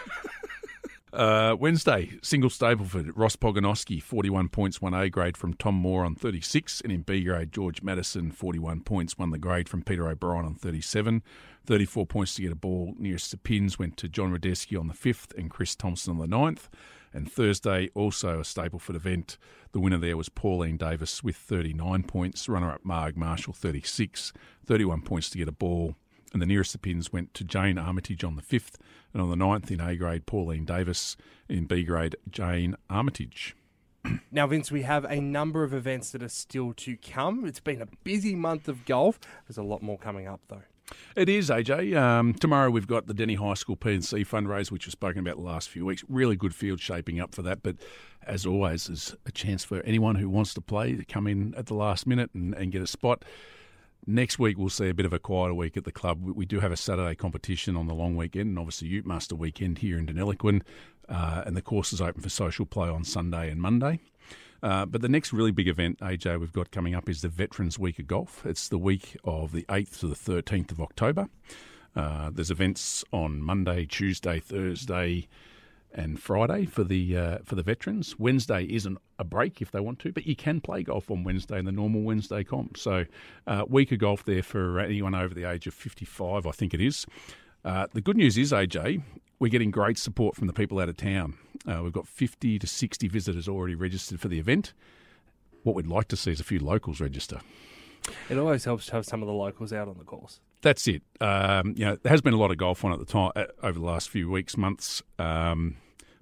uh, 1.12 1.56
Wednesday, 1.58 2.12
single 2.22 2.50
Stableford, 2.50 3.10
Ross 3.16 3.34
Pogonoski, 3.36 4.00
41 4.00 4.48
points, 4.48 4.80
won 4.80 4.94
A 4.94 5.10
grade 5.10 5.36
from 5.36 5.54
Tom 5.54 5.74
Moore 5.74 6.04
on 6.04 6.14
36. 6.14 6.80
And 6.82 6.92
in 6.92 7.02
B 7.02 7.24
grade, 7.24 7.52
George 7.52 7.82
Madison, 7.82 8.30
41 8.30 8.82
points, 8.82 9.18
won 9.18 9.30
the 9.30 9.38
grade 9.38 9.68
from 9.68 9.82
Peter 9.82 10.08
O'Brien 10.08 10.44
on 10.46 10.54
37. 10.54 11.22
34 11.66 12.06
points 12.06 12.34
to 12.36 12.42
get 12.42 12.52
a 12.52 12.56
ball 12.56 12.94
nearest 12.96 13.32
the 13.32 13.36
pins 13.36 13.78
went 13.78 13.96
to 13.98 14.08
John 14.08 14.32
Radeski 14.32 14.78
on 14.78 14.86
the 14.86 14.94
5th 14.94 15.36
and 15.36 15.50
Chris 15.50 15.74
Thompson 15.74 16.12
on 16.12 16.18
the 16.18 16.28
9th. 16.36 16.68
And 17.12 17.30
Thursday, 17.30 17.90
also 17.94 18.38
a 18.38 18.42
Stableford 18.42 18.94
event. 18.94 19.36
The 19.72 19.80
winner 19.80 19.98
there 19.98 20.16
was 20.16 20.28
Pauline 20.28 20.76
Davis 20.76 21.22
with 21.24 21.36
39 21.36 22.04
points. 22.04 22.48
Runner 22.48 22.70
up 22.70 22.84
Marg 22.84 23.16
Marshall, 23.16 23.52
36. 23.52 24.32
31 24.64 25.02
points 25.02 25.30
to 25.30 25.38
get 25.38 25.48
a 25.48 25.52
ball. 25.52 25.96
And 26.32 26.40
the 26.40 26.46
nearest 26.46 26.72
the 26.72 26.78
pins 26.78 27.12
went 27.12 27.34
to 27.34 27.44
Jane 27.44 27.78
Armitage 27.78 28.22
on 28.22 28.36
the 28.36 28.42
5th. 28.42 28.74
And 29.12 29.20
on 29.20 29.30
the 29.30 29.36
9th 29.36 29.70
in 29.70 29.80
A 29.80 29.96
grade, 29.96 30.26
Pauline 30.26 30.64
Davis. 30.64 31.16
In 31.48 31.64
B 31.64 31.82
grade, 31.82 32.16
Jane 32.30 32.76
Armitage. 32.88 33.56
Now, 34.30 34.46
Vince, 34.46 34.70
we 34.70 34.82
have 34.82 35.04
a 35.04 35.20
number 35.20 35.64
of 35.64 35.74
events 35.74 36.12
that 36.12 36.22
are 36.22 36.28
still 36.28 36.72
to 36.74 36.96
come. 36.96 37.44
It's 37.44 37.60
been 37.60 37.82
a 37.82 37.88
busy 38.04 38.34
month 38.34 38.68
of 38.68 38.86
golf. 38.86 39.18
There's 39.46 39.58
a 39.58 39.62
lot 39.62 39.82
more 39.82 39.98
coming 39.98 40.26
up, 40.26 40.40
though. 40.48 40.62
It 41.16 41.28
is, 41.28 41.50
AJ. 41.50 41.96
Um, 41.96 42.34
tomorrow 42.34 42.70
we've 42.70 42.86
got 42.86 43.06
the 43.06 43.14
Deni 43.14 43.36
High 43.36 43.54
School 43.54 43.76
PNC 43.76 44.26
fundraiser, 44.26 44.70
which 44.70 44.86
we've 44.86 44.92
spoken 44.92 45.20
about 45.20 45.36
the 45.36 45.42
last 45.42 45.68
few 45.68 45.84
weeks. 45.84 46.04
Really 46.08 46.36
good 46.36 46.54
field 46.54 46.80
shaping 46.80 47.20
up 47.20 47.34
for 47.34 47.42
that. 47.42 47.62
But 47.62 47.76
as 48.26 48.46
always, 48.46 48.86
there's 48.86 49.16
a 49.26 49.32
chance 49.32 49.64
for 49.64 49.80
anyone 49.82 50.16
who 50.16 50.28
wants 50.28 50.54
to 50.54 50.60
play 50.60 50.94
to 50.96 51.04
come 51.04 51.26
in 51.26 51.54
at 51.56 51.66
the 51.66 51.74
last 51.74 52.06
minute 52.06 52.30
and, 52.34 52.54
and 52.54 52.70
get 52.72 52.82
a 52.82 52.86
spot. 52.86 53.24
Next 54.06 54.38
week, 54.38 54.56
we'll 54.56 54.70
see 54.70 54.88
a 54.88 54.94
bit 54.94 55.04
of 55.04 55.12
a 55.12 55.18
quieter 55.18 55.52
week 55.54 55.76
at 55.76 55.84
the 55.84 55.92
club. 55.92 56.22
We- 56.24 56.32
We 56.32 56.46
do 56.46 56.60
have 56.60 56.72
a 56.72 56.76
Saturday 56.76 57.14
competition 57.14 57.76
on 57.76 57.86
the 57.86 57.94
long 57.94 58.16
weekend, 58.16 58.48
and 58.50 58.58
obviously 58.58 58.88
Ute 58.88 59.04
Muster 59.06 59.36
weekend 59.36 59.78
here 59.78 59.98
in 59.98 60.06
Deniliquin. 60.06 60.62
Uh, 61.08 61.42
and 61.44 61.56
the 61.56 61.62
course 61.62 61.92
is 61.92 62.00
open 62.00 62.22
for 62.22 62.28
social 62.30 62.64
play 62.64 62.88
on 62.88 63.04
Sunday 63.04 63.50
and 63.50 63.60
Monday. 63.60 64.00
Uh, 64.62 64.84
but 64.86 65.00
the 65.00 65.08
next 65.08 65.32
really 65.32 65.50
big 65.52 65.68
event, 65.68 65.98
AJ, 66.00 66.38
we've 66.38 66.52
got 66.52 66.70
coming 66.70 66.94
up 66.94 67.08
is 67.08 67.22
the 67.22 67.28
Veterans 67.28 67.78
Week 67.78 67.98
of 67.98 68.06
Golf. 68.06 68.44
It's 68.44 68.68
the 68.68 68.78
week 68.78 69.16
of 69.24 69.52
the 69.52 69.64
8th 69.64 70.00
to 70.00 70.08
the 70.08 70.14
13th 70.14 70.72
of 70.72 70.80
October. 70.80 71.28
Uh, 71.96 72.30
there's 72.30 72.50
events 72.50 73.04
on 73.12 73.42
Monday, 73.42 73.86
Tuesday, 73.86 74.38
Thursday, 74.38 75.28
and 75.92 76.20
Friday 76.20 76.66
for 76.66 76.84
the 76.84 77.16
uh, 77.16 77.38
for 77.44 77.56
the 77.56 77.62
veterans. 77.62 78.18
Wednesday 78.18 78.64
isn't 78.64 78.98
a 79.18 79.24
break 79.24 79.60
if 79.60 79.72
they 79.72 79.80
want 79.80 79.98
to, 80.00 80.12
but 80.12 80.26
you 80.26 80.36
can 80.36 80.60
play 80.60 80.82
golf 80.82 81.10
on 81.10 81.24
Wednesday 81.24 81.58
in 81.58 81.64
the 81.64 81.72
normal 81.72 82.02
Wednesday 82.02 82.44
comp. 82.44 82.76
So, 82.76 83.06
uh, 83.46 83.64
week 83.68 83.90
of 83.90 83.98
golf 83.98 84.24
there 84.24 84.42
for 84.42 84.78
anyone 84.78 85.14
over 85.14 85.34
the 85.34 85.44
age 85.44 85.66
of 85.66 85.74
55, 85.74 86.46
I 86.46 86.50
think 86.52 86.74
it 86.74 86.80
is. 86.80 87.06
Uh, 87.64 87.86
the 87.92 88.00
good 88.00 88.16
news 88.16 88.38
is, 88.38 88.52
AJ, 88.52 89.02
we're 89.38 89.48
getting 89.48 89.70
great 89.70 89.98
support 89.98 90.36
from 90.36 90.46
the 90.46 90.52
people 90.52 90.78
out 90.78 90.88
of 90.88 90.96
town. 90.96 91.34
Uh, 91.66 91.80
we've 91.82 91.92
got 91.92 92.08
50 92.08 92.58
to 92.58 92.66
60 92.66 93.08
visitors 93.08 93.48
already 93.48 93.74
registered 93.74 94.20
for 94.20 94.28
the 94.28 94.38
event. 94.38 94.72
What 95.62 95.76
we'd 95.76 95.86
like 95.86 96.08
to 96.08 96.16
see 96.16 96.30
is 96.30 96.40
a 96.40 96.44
few 96.44 96.58
locals 96.58 97.00
register. 97.00 97.40
It 98.30 98.38
always 98.38 98.64
helps 98.64 98.86
to 98.86 98.92
have 98.92 99.04
some 99.04 99.22
of 99.22 99.26
the 99.26 99.34
locals 99.34 99.72
out 99.72 99.88
on 99.88 99.98
the 99.98 100.04
course. 100.04 100.40
That's 100.62 100.88
it. 100.88 101.02
Um, 101.20 101.74
you 101.76 101.84
know, 101.84 101.96
there 102.02 102.10
has 102.10 102.22
been 102.22 102.32
a 102.34 102.38
lot 102.38 102.50
of 102.50 102.56
golf 102.56 102.84
on 102.84 102.92
at 102.92 102.98
the 102.98 103.04
time 103.04 103.32
uh, 103.36 103.44
over 103.62 103.78
the 103.78 103.84
last 103.84 104.08
few 104.08 104.30
weeks, 104.30 104.56
months. 104.56 105.02
Um, 105.18 105.76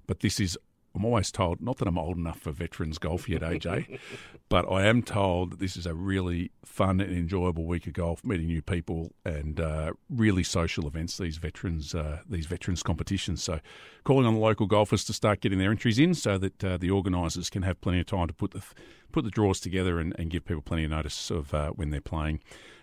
but 0.07 0.19
this 0.19 0.39
is, 0.39 0.57
I'm 0.95 1.05
always 1.05 1.31
told, 1.31 1.61
not 1.61 1.77
that 1.77 1.87
I'm 1.87 1.97
old 1.97 2.17
enough 2.17 2.39
for 2.39 2.51
veterans 2.51 2.97
golf 2.97 3.29
yet, 3.29 3.41
AJ, 3.41 3.99
but 4.49 4.69
I 4.69 4.85
am 4.85 5.03
told 5.03 5.51
that 5.51 5.59
this 5.59 5.77
is 5.77 5.85
a 5.85 5.93
really 5.93 6.51
fun 6.65 6.99
and 6.99 7.15
enjoyable 7.15 7.65
week 7.65 7.87
of 7.87 7.93
golf, 7.93 8.23
meeting 8.23 8.47
new 8.47 8.61
people 8.61 9.11
and 9.23 9.59
uh, 9.59 9.93
really 10.09 10.43
social 10.43 10.87
events. 10.87 11.17
These 11.17 11.37
veterans, 11.37 11.93
uh, 11.93 12.19
these 12.27 12.47
veterans 12.47 12.81
competitions. 12.81 13.43
So, 13.43 13.59
calling 14.03 14.25
on 14.25 14.33
the 14.33 14.39
local 14.39 14.65
golfers 14.65 15.03
to 15.05 15.13
start 15.13 15.41
getting 15.41 15.59
their 15.59 15.71
entries 15.71 15.99
in, 15.99 16.15
so 16.15 16.37
that 16.37 16.63
uh, 16.63 16.77
the 16.77 16.89
organisers 16.89 17.49
can 17.49 17.61
have 17.61 17.79
plenty 17.81 17.99
of 17.99 18.07
time 18.07 18.27
to 18.27 18.33
put 18.33 18.51
the 18.51 18.63
put 19.11 19.23
the 19.23 19.31
draws 19.31 19.59
together 19.59 19.99
and, 19.99 20.15
and 20.19 20.29
give 20.29 20.45
people 20.45 20.61
plenty 20.61 20.83
of 20.83 20.91
notice 20.91 21.29
of 21.31 21.53
uh, 21.53 21.69
when 21.71 21.91
they're 21.91 22.01
playing. 22.01 22.39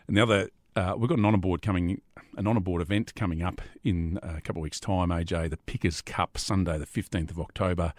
And 0.07 0.17
the 0.17 0.23
other 0.23 0.49
uh, 0.77 0.95
we've 0.97 1.09
got 1.09 1.19
an 1.19 1.25
honour 1.25 1.39
board 1.39 1.63
coming, 1.63 2.03
an 2.37 2.47
honour 2.47 2.61
board 2.61 2.83
event 2.83 3.15
coming 3.15 3.43
up 3.43 3.63
in 3.83 4.19
a 4.23 4.41
couple 4.43 4.61
of 4.61 4.65
weeks' 4.65 4.79
time. 4.79 5.09
AJ, 5.09 5.51
the 5.51 5.57
Pickers 5.57 6.03
Cup, 6.03 6.37
Sunday, 6.39 6.79
the 6.79 6.87
fifteenth 6.87 7.31
of 7.31 7.41
October. 7.41 7.95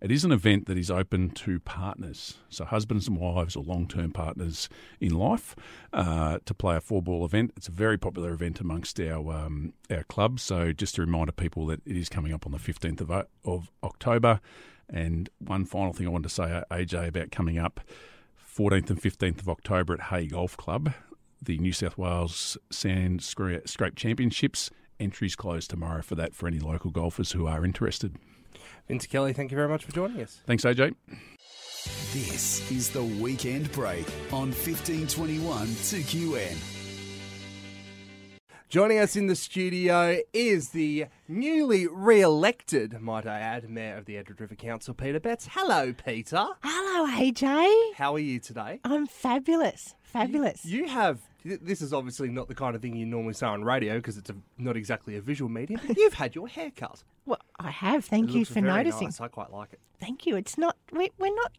It 0.00 0.12
is 0.12 0.24
an 0.24 0.30
event 0.30 0.66
that 0.66 0.78
is 0.78 0.92
open 0.92 1.30
to 1.30 1.58
partners, 1.58 2.38
so 2.48 2.64
husbands 2.64 3.08
and 3.08 3.16
wives 3.16 3.56
or 3.56 3.64
long-term 3.64 4.12
partners 4.12 4.68
in 5.00 5.12
life, 5.12 5.56
uh, 5.92 6.38
to 6.44 6.54
play 6.54 6.76
a 6.76 6.80
four-ball 6.80 7.24
event. 7.24 7.52
It's 7.56 7.66
a 7.66 7.72
very 7.72 7.98
popular 7.98 8.32
event 8.32 8.60
amongst 8.60 9.00
our 9.00 9.32
um, 9.32 9.72
our 9.90 10.04
club. 10.04 10.38
So 10.38 10.72
just 10.72 10.96
to 10.96 11.00
remind 11.00 11.34
people 11.36 11.66
that 11.66 11.80
it 11.84 11.96
is 11.96 12.08
coming 12.08 12.32
up 12.32 12.46
on 12.46 12.52
the 12.52 12.58
fifteenth 12.58 13.00
of, 13.00 13.10
of 13.44 13.70
October. 13.82 14.40
And 14.90 15.28
one 15.38 15.64
final 15.64 15.92
thing 15.92 16.06
I 16.06 16.10
wanted 16.10 16.28
to 16.28 16.34
say, 16.34 16.62
AJ, 16.70 17.08
about 17.08 17.30
coming 17.30 17.58
up, 17.58 17.80
14th 18.56 18.88
and 18.88 19.02
15th 19.02 19.40
of 19.40 19.48
October 19.50 19.92
at 19.92 20.00
Hay 20.04 20.26
Golf 20.26 20.56
Club 20.56 20.94
the 21.40 21.58
New 21.58 21.72
South 21.72 21.96
Wales 21.98 22.56
Sand 22.70 23.22
Scrape 23.22 23.94
Championships. 23.96 24.70
Entries 25.00 25.36
close 25.36 25.68
tomorrow 25.68 26.02
for 26.02 26.14
that 26.16 26.34
for 26.34 26.48
any 26.48 26.58
local 26.58 26.90
golfers 26.90 27.32
who 27.32 27.46
are 27.46 27.64
interested. 27.64 28.16
Vince 28.88 29.06
Kelly, 29.06 29.32
thank 29.32 29.50
you 29.50 29.56
very 29.56 29.68
much 29.68 29.84
for 29.84 29.92
joining 29.92 30.20
us. 30.22 30.40
Thanks, 30.46 30.64
AJ. 30.64 30.94
This 32.12 32.70
is 32.70 32.90
the 32.90 33.04
weekend 33.04 33.70
break 33.72 34.06
on 34.32 34.48
1521 34.48 35.66
2QN. 35.68 36.56
Joining 38.68 38.98
us 38.98 39.16
in 39.16 39.28
the 39.28 39.34
studio 39.34 40.18
is 40.34 40.70
the 40.70 41.06
newly 41.26 41.86
re-elected, 41.86 43.00
might 43.00 43.26
I 43.26 43.38
add, 43.40 43.70
Mayor 43.70 43.96
of 43.96 44.04
the 44.04 44.18
Edward 44.18 44.42
River 44.42 44.56
Council, 44.56 44.92
Peta 44.92 45.20
Betts. 45.20 45.48
Hello, 45.52 45.94
Peta. 45.94 46.50
Hello, 46.62 47.06
AJ. 47.10 47.94
How 47.94 48.14
are 48.14 48.18
you 48.18 48.38
today? 48.40 48.80
I'm 48.84 49.06
fabulous. 49.06 49.94
Fabulous. 50.02 50.66
You 50.66 50.86
have 50.88 51.20
This 51.44 51.80
is 51.80 51.92
obviously 51.92 52.28
not 52.28 52.48
the 52.48 52.54
kind 52.54 52.74
of 52.74 52.82
thing 52.82 52.96
you 52.96 53.06
normally 53.06 53.34
say 53.34 53.46
on 53.46 53.64
radio 53.64 53.96
because 53.96 54.18
it's 54.18 54.30
a, 54.30 54.36
not 54.58 54.76
exactly 54.76 55.16
a 55.16 55.20
visual 55.20 55.48
medium. 55.48 55.80
You've 55.96 56.14
had 56.14 56.34
your 56.34 56.48
hair 56.48 56.72
cut. 56.74 57.02
Well, 57.26 57.38
I 57.58 57.70
have. 57.70 58.04
Thank 58.04 58.30
It 58.30 58.34
you 58.34 58.44
for 58.44 58.60
noticing. 58.60 59.08
Nice. 59.08 59.20
I 59.20 59.28
quite 59.28 59.52
like 59.52 59.72
it. 59.72 59.80
Thank 60.00 60.26
you. 60.26 60.36
It's 60.36 60.58
not. 60.58 60.76
We, 60.92 61.10
we're 61.18 61.34
not 61.34 61.52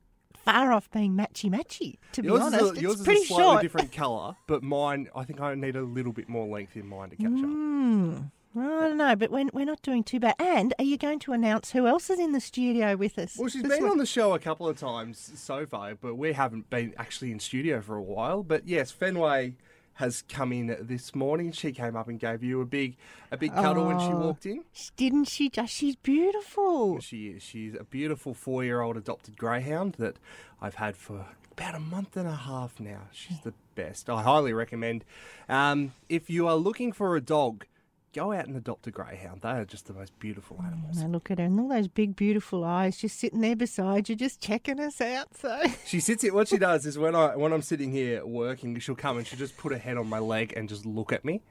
far 0.43 0.71
off 0.71 0.89
being 0.91 1.13
matchy 1.13 1.49
matchy. 1.49 1.97
To 2.13 2.21
be 2.21 2.29
honest, 2.29 2.61
a, 2.61 2.67
it's 2.69 2.81
yours 2.81 2.99
is 2.99 3.05
pretty 3.05 3.21
a 3.21 3.25
slightly 3.25 3.45
short. 3.45 3.61
different 3.61 3.91
colour, 3.91 4.35
but 4.47 4.63
mine, 4.63 5.09
I 5.15 5.23
think 5.23 5.41
I 5.41 5.55
need 5.55 5.75
a 5.75 5.81
little 5.81 6.13
bit 6.13 6.29
more 6.29 6.47
length 6.47 6.75
in 6.75 6.87
mine 6.87 7.09
to 7.11 7.15
catch 7.15 7.27
up. 7.27 7.31
Mm, 7.31 8.31
well, 8.53 8.79
I 8.79 8.87
don't 8.87 8.97
know, 8.97 9.15
but 9.15 9.31
we're, 9.31 9.47
we're 9.53 9.65
not 9.65 9.81
doing 9.81 10.03
too 10.03 10.19
bad. 10.19 10.35
And 10.39 10.73
are 10.79 10.85
you 10.85 10.97
going 10.97 11.19
to 11.19 11.33
announce 11.33 11.71
who 11.71 11.87
else 11.87 12.09
is 12.09 12.19
in 12.19 12.31
the 12.31 12.41
studio 12.41 12.95
with 12.95 13.17
us? 13.19 13.37
Well, 13.37 13.49
she's 13.49 13.61
been 13.61 13.83
week? 13.83 13.91
on 13.91 13.97
the 13.97 14.05
show 14.05 14.33
a 14.33 14.39
couple 14.39 14.67
of 14.67 14.77
times 14.77 15.31
so 15.35 15.65
far, 15.65 15.95
but 15.95 16.15
we 16.15 16.33
haven't 16.33 16.69
been 16.69 16.93
actually 16.97 17.31
in 17.31 17.39
studio 17.39 17.81
for 17.81 17.95
a 17.95 18.01
while. 18.01 18.43
But 18.43 18.67
yes, 18.67 18.91
Fenway 18.91 19.53
has 19.99 20.23
come 20.29 20.53
in 20.53 20.77
this 20.79 21.13
morning. 21.13 21.51
She 21.51 21.73
came 21.73 21.97
up 21.97 22.07
and 22.07 22.17
gave 22.17 22.41
you 22.41 22.62
a 22.62 22.65
big, 22.65 22.95
a 23.31 23.38
big 23.38 23.53
cuddle 23.53 23.85
when 23.85 23.99
she 23.99 24.05
Oh. 24.07 24.19
walked 24.27 24.45
in. 24.45 24.63
Didn't 24.95 25.25
she 25.25 25.49
just? 25.49 25.73
She's 25.73 25.97
beautiful. 25.97 27.01
She 27.01 27.27
is. 27.27 27.43
She's 27.43 27.75
a 27.75 27.83
beautiful 27.83 28.33
four-year-old 28.33 28.95
adopted 28.95 29.38
greyhound 29.38 29.95
that 29.99 30.15
I've 30.62 30.75
had 30.75 30.95
for 30.95 31.25
about 31.51 31.75
a 31.75 31.79
month 31.81 32.15
and 32.15 32.29
a 32.29 32.35
half 32.35 32.79
now. 32.79 33.09
She's 33.12 33.41
the 33.41 33.53
best. 33.75 34.09
I 34.09 34.21
highly 34.21 34.53
recommend. 34.53 35.03
Um, 35.49 35.91
if 36.07 36.29
you 36.29 36.47
are 36.47 36.55
looking 36.55 36.93
for 36.93 37.17
a 37.17 37.21
dog, 37.21 37.65
go 38.13 38.32
out 38.32 38.48
and 38.48 38.56
adopt 38.56 38.88
a 38.88 38.91
greyhound. 38.91 39.41
They 39.41 39.50
are 39.50 39.65
just 39.65 39.88
the 39.88 39.93
most 39.93 40.17
beautiful 40.19 40.62
animals. 40.65 40.98
Now 40.98 41.08
look 41.08 41.32
at 41.32 41.39
her 41.39 41.45
and 41.45 41.60
all 41.60 41.69
those 41.69 41.88
big, 41.88 42.15
beautiful 42.15 42.63
eyes 42.63 42.98
just 42.98 43.19
sitting 43.19 43.41
there 43.41 43.56
beside 43.56 44.10
you, 44.10 44.15
just 44.15 44.41
checking 44.41 44.80
us 44.80 45.00
out. 45.02 45.36
So 45.38 45.62
She 45.86 46.00
sits 46.00 46.24
here. 46.24 46.34
What 46.34 46.48
she 46.48 46.58
does 46.58 46.86
is 46.86 46.98
when 46.98 47.15
I 47.15 47.36
when 47.36 47.54
I'm 47.54 47.62
sitting 47.62 47.91
here 47.91 48.26
working, 48.26 48.78
she'll 48.80 48.95
come 48.95 49.17
and 49.17 49.28
she'll 49.28 49.39
just 49.39 49.58
put 49.58 49.72
her 49.72 49.78
head 49.78 49.98
on 49.98 50.08
my 50.08 50.19
leg 50.19 50.54
and 50.56 50.69
just 50.69 50.86
look 50.86 51.12
at 51.12 51.24
me. 51.24 51.41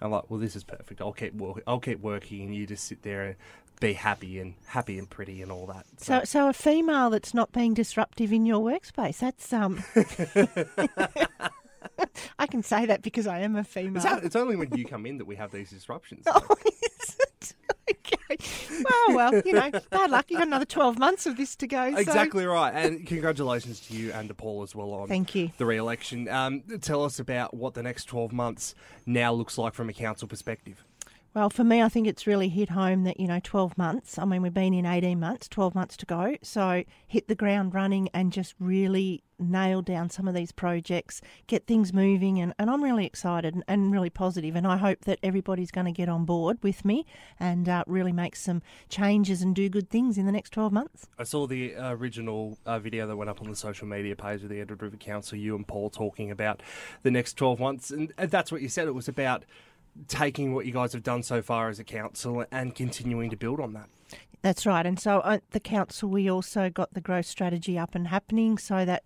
I'm 0.00 0.10
like, 0.10 0.30
well, 0.30 0.38
this 0.38 0.56
is 0.56 0.64
perfect. 0.64 1.00
I'll 1.00 1.12
keep 1.12 1.34
working. 1.34 1.62
I'll 1.66 1.80
keep 1.80 2.00
working, 2.00 2.42
and 2.42 2.54
you 2.54 2.66
just 2.66 2.84
sit 2.84 3.02
there 3.02 3.24
and 3.24 3.36
be 3.80 3.94
happy 3.94 4.38
and 4.38 4.54
happy 4.66 4.98
and 4.98 5.08
pretty 5.08 5.40
and 5.40 5.50
all 5.50 5.66
that. 5.66 5.86
So, 5.98 6.22
so 6.24 6.48
a 6.48 6.52
female 6.52 7.10
that's 7.10 7.32
not 7.32 7.52
being 7.52 7.72
disruptive 7.72 8.32
in 8.32 8.44
your 8.44 8.60
workspace. 8.60 9.18
That's 9.18 9.52
um. 9.52 9.82
I 12.38 12.46
can 12.46 12.62
say 12.62 12.86
that 12.86 13.02
because 13.02 13.26
I 13.26 13.40
am 13.40 13.56
a 13.56 13.64
female. 13.64 14.02
it's, 14.04 14.24
it's 14.26 14.36
only 14.36 14.56
when 14.56 14.72
you 14.74 14.84
come 14.84 15.06
in 15.06 15.18
that 15.18 15.24
we 15.26 15.36
have 15.36 15.50
these 15.52 15.70
disruptions. 15.70 16.24
Oh, 16.34 16.56
is 16.64 17.16
it? 17.20 17.54
Okay. 17.88 18.36
Well, 18.84 19.16
well, 19.16 19.42
you 19.44 19.52
know, 19.52 19.70
bad 19.90 20.10
luck. 20.10 20.26
You've 20.28 20.38
got 20.38 20.48
another 20.48 20.64
12 20.64 20.98
months 20.98 21.26
of 21.26 21.36
this 21.36 21.54
to 21.56 21.66
go. 21.68 21.92
so- 21.92 21.98
Exactly 21.98 22.44
right. 22.44 22.72
And 22.74 23.06
congratulations 23.06 23.80
to 23.86 23.94
you 23.94 24.12
and 24.12 24.28
to 24.28 24.34
Paul 24.34 24.62
as 24.64 24.74
well 24.74 24.92
on 24.92 25.06
Thank 25.08 25.34
you. 25.36 25.50
the 25.56 25.66
re-election. 25.66 26.28
Um, 26.28 26.62
tell 26.80 27.04
us 27.04 27.20
about 27.20 27.54
what 27.54 27.74
the 27.74 27.82
next 27.84 28.04
12 28.06 28.32
months 28.32 28.74
now 29.06 29.32
looks 29.32 29.56
like 29.56 29.74
from 29.74 29.88
a 29.88 29.92
council 29.92 30.26
perspective. 30.26 30.84
Well, 31.36 31.50
for 31.50 31.64
me, 31.64 31.82
I 31.82 31.90
think 31.90 32.06
it's 32.06 32.26
really 32.26 32.48
hit 32.48 32.70
home 32.70 33.04
that, 33.04 33.20
you 33.20 33.26
know, 33.26 33.40
12 33.44 33.76
months. 33.76 34.16
I 34.16 34.24
mean, 34.24 34.40
we've 34.40 34.54
been 34.54 34.72
in 34.72 34.86
18 34.86 35.20
months, 35.20 35.48
12 35.48 35.74
months 35.74 35.94
to 35.98 36.06
go. 36.06 36.36
So 36.40 36.82
hit 37.06 37.28
the 37.28 37.34
ground 37.34 37.74
running 37.74 38.08
and 38.14 38.32
just 38.32 38.54
really 38.58 39.22
nail 39.38 39.82
down 39.82 40.08
some 40.08 40.26
of 40.26 40.34
these 40.34 40.50
projects, 40.50 41.20
get 41.46 41.66
things 41.66 41.92
moving. 41.92 42.38
And, 42.40 42.54
and 42.58 42.70
I'm 42.70 42.82
really 42.82 43.04
excited 43.04 43.52
and, 43.52 43.62
and 43.68 43.92
really 43.92 44.08
positive. 44.08 44.56
And 44.56 44.66
I 44.66 44.78
hope 44.78 45.02
that 45.02 45.18
everybody's 45.22 45.70
going 45.70 45.84
to 45.84 45.92
get 45.92 46.08
on 46.08 46.24
board 46.24 46.56
with 46.62 46.86
me 46.86 47.04
and 47.38 47.68
uh, 47.68 47.84
really 47.86 48.12
make 48.12 48.34
some 48.34 48.62
changes 48.88 49.42
and 49.42 49.54
do 49.54 49.68
good 49.68 49.90
things 49.90 50.16
in 50.16 50.24
the 50.24 50.32
next 50.32 50.54
12 50.54 50.72
months. 50.72 51.06
I 51.18 51.24
saw 51.24 51.46
the 51.46 51.74
uh, 51.76 51.92
original 51.92 52.56
uh, 52.64 52.78
video 52.78 53.06
that 53.06 53.16
went 53.18 53.28
up 53.28 53.42
on 53.42 53.50
the 53.50 53.56
social 53.56 53.86
media 53.86 54.16
page 54.16 54.42
of 54.42 54.48
the 54.48 54.58
Edward 54.58 54.80
River 54.80 54.96
Council, 54.96 55.36
you 55.36 55.54
and 55.54 55.68
Paul 55.68 55.90
talking 55.90 56.30
about 56.30 56.62
the 57.02 57.10
next 57.10 57.34
12 57.34 57.60
months. 57.60 57.90
And 57.90 58.14
and 58.16 58.30
that's 58.30 58.50
what 58.50 58.62
you 58.62 58.70
said. 58.70 58.88
It 58.88 58.94
was 58.94 59.06
about 59.06 59.44
taking 60.08 60.54
what 60.54 60.66
you 60.66 60.72
guys 60.72 60.92
have 60.92 61.02
done 61.02 61.22
so 61.22 61.42
far 61.42 61.68
as 61.68 61.78
a 61.78 61.84
council 61.84 62.44
and 62.50 62.74
continuing 62.74 63.30
to 63.30 63.36
build 63.36 63.60
on 63.60 63.72
that. 63.74 63.88
That's 64.42 64.66
right. 64.66 64.86
And 64.86 65.00
so 65.00 65.22
at 65.24 65.42
the 65.50 65.60
council, 65.60 66.08
we 66.08 66.30
also 66.30 66.70
got 66.70 66.94
the 66.94 67.00
growth 67.00 67.26
strategy 67.26 67.78
up 67.78 67.94
and 67.94 68.08
happening 68.08 68.58
so 68.58 68.84
that 68.84 69.04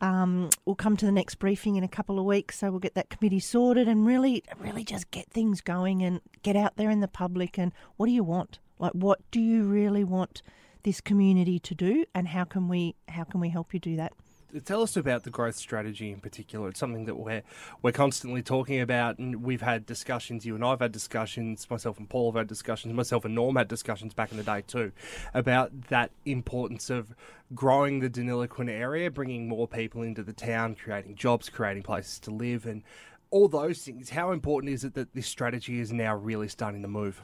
um, 0.00 0.50
we'll 0.64 0.74
come 0.74 0.96
to 0.96 1.06
the 1.06 1.12
next 1.12 1.36
briefing 1.36 1.76
in 1.76 1.84
a 1.84 1.88
couple 1.88 2.18
of 2.18 2.24
weeks. 2.24 2.58
So 2.58 2.70
we'll 2.70 2.80
get 2.80 2.94
that 2.94 3.08
committee 3.08 3.38
sorted 3.38 3.86
and 3.86 4.04
really, 4.04 4.42
really 4.58 4.82
just 4.82 5.10
get 5.10 5.30
things 5.30 5.60
going 5.60 6.02
and 6.02 6.20
get 6.42 6.56
out 6.56 6.76
there 6.76 6.90
in 6.90 7.00
the 7.00 7.08
public. 7.08 7.58
And 7.58 7.72
what 7.96 8.06
do 8.06 8.12
you 8.12 8.24
want? 8.24 8.58
Like, 8.78 8.92
what 8.92 9.20
do 9.30 9.40
you 9.40 9.62
really 9.62 10.02
want 10.02 10.42
this 10.82 11.00
community 11.00 11.60
to 11.60 11.74
do? 11.74 12.04
And 12.12 12.28
how 12.28 12.42
can 12.42 12.66
we, 12.66 12.96
how 13.08 13.22
can 13.22 13.40
we 13.40 13.50
help 13.50 13.72
you 13.72 13.78
do 13.78 13.94
that? 13.96 14.12
Tell 14.60 14.82
us 14.82 14.98
about 14.98 15.22
the 15.22 15.30
growth 15.30 15.56
strategy 15.56 16.12
in 16.12 16.20
particular. 16.20 16.68
It's 16.68 16.78
something 16.78 17.06
that 17.06 17.14
we're 17.14 17.42
we're 17.80 17.92
constantly 17.92 18.42
talking 18.42 18.80
about, 18.80 19.18
and 19.18 19.42
we've 19.42 19.62
had 19.62 19.86
discussions. 19.86 20.44
You 20.44 20.54
and 20.54 20.62
I've 20.62 20.80
had 20.80 20.92
discussions. 20.92 21.66
Myself 21.70 21.98
and 21.98 22.08
Paul 22.08 22.32
have 22.32 22.38
had 22.38 22.48
discussions. 22.48 22.92
Myself 22.92 23.24
and 23.24 23.34
Norm 23.34 23.56
had 23.56 23.68
discussions 23.68 24.12
back 24.12 24.30
in 24.30 24.36
the 24.36 24.42
day 24.42 24.62
too, 24.66 24.92
about 25.32 25.88
that 25.88 26.10
importance 26.26 26.90
of 26.90 27.14
growing 27.54 28.00
the 28.00 28.10
Deniliquin 28.10 28.68
area, 28.68 29.10
bringing 29.10 29.48
more 29.48 29.66
people 29.66 30.02
into 30.02 30.22
the 30.22 30.34
town, 30.34 30.74
creating 30.74 31.14
jobs, 31.14 31.48
creating 31.48 31.82
places 31.82 32.18
to 32.20 32.30
live, 32.30 32.66
and 32.66 32.82
all 33.30 33.48
those 33.48 33.82
things. 33.82 34.10
How 34.10 34.32
important 34.32 34.70
is 34.72 34.84
it 34.84 34.92
that 34.94 35.14
this 35.14 35.26
strategy 35.26 35.80
is 35.80 35.92
now 35.92 36.14
really 36.14 36.48
starting 36.48 36.82
to 36.82 36.88
move? 36.88 37.22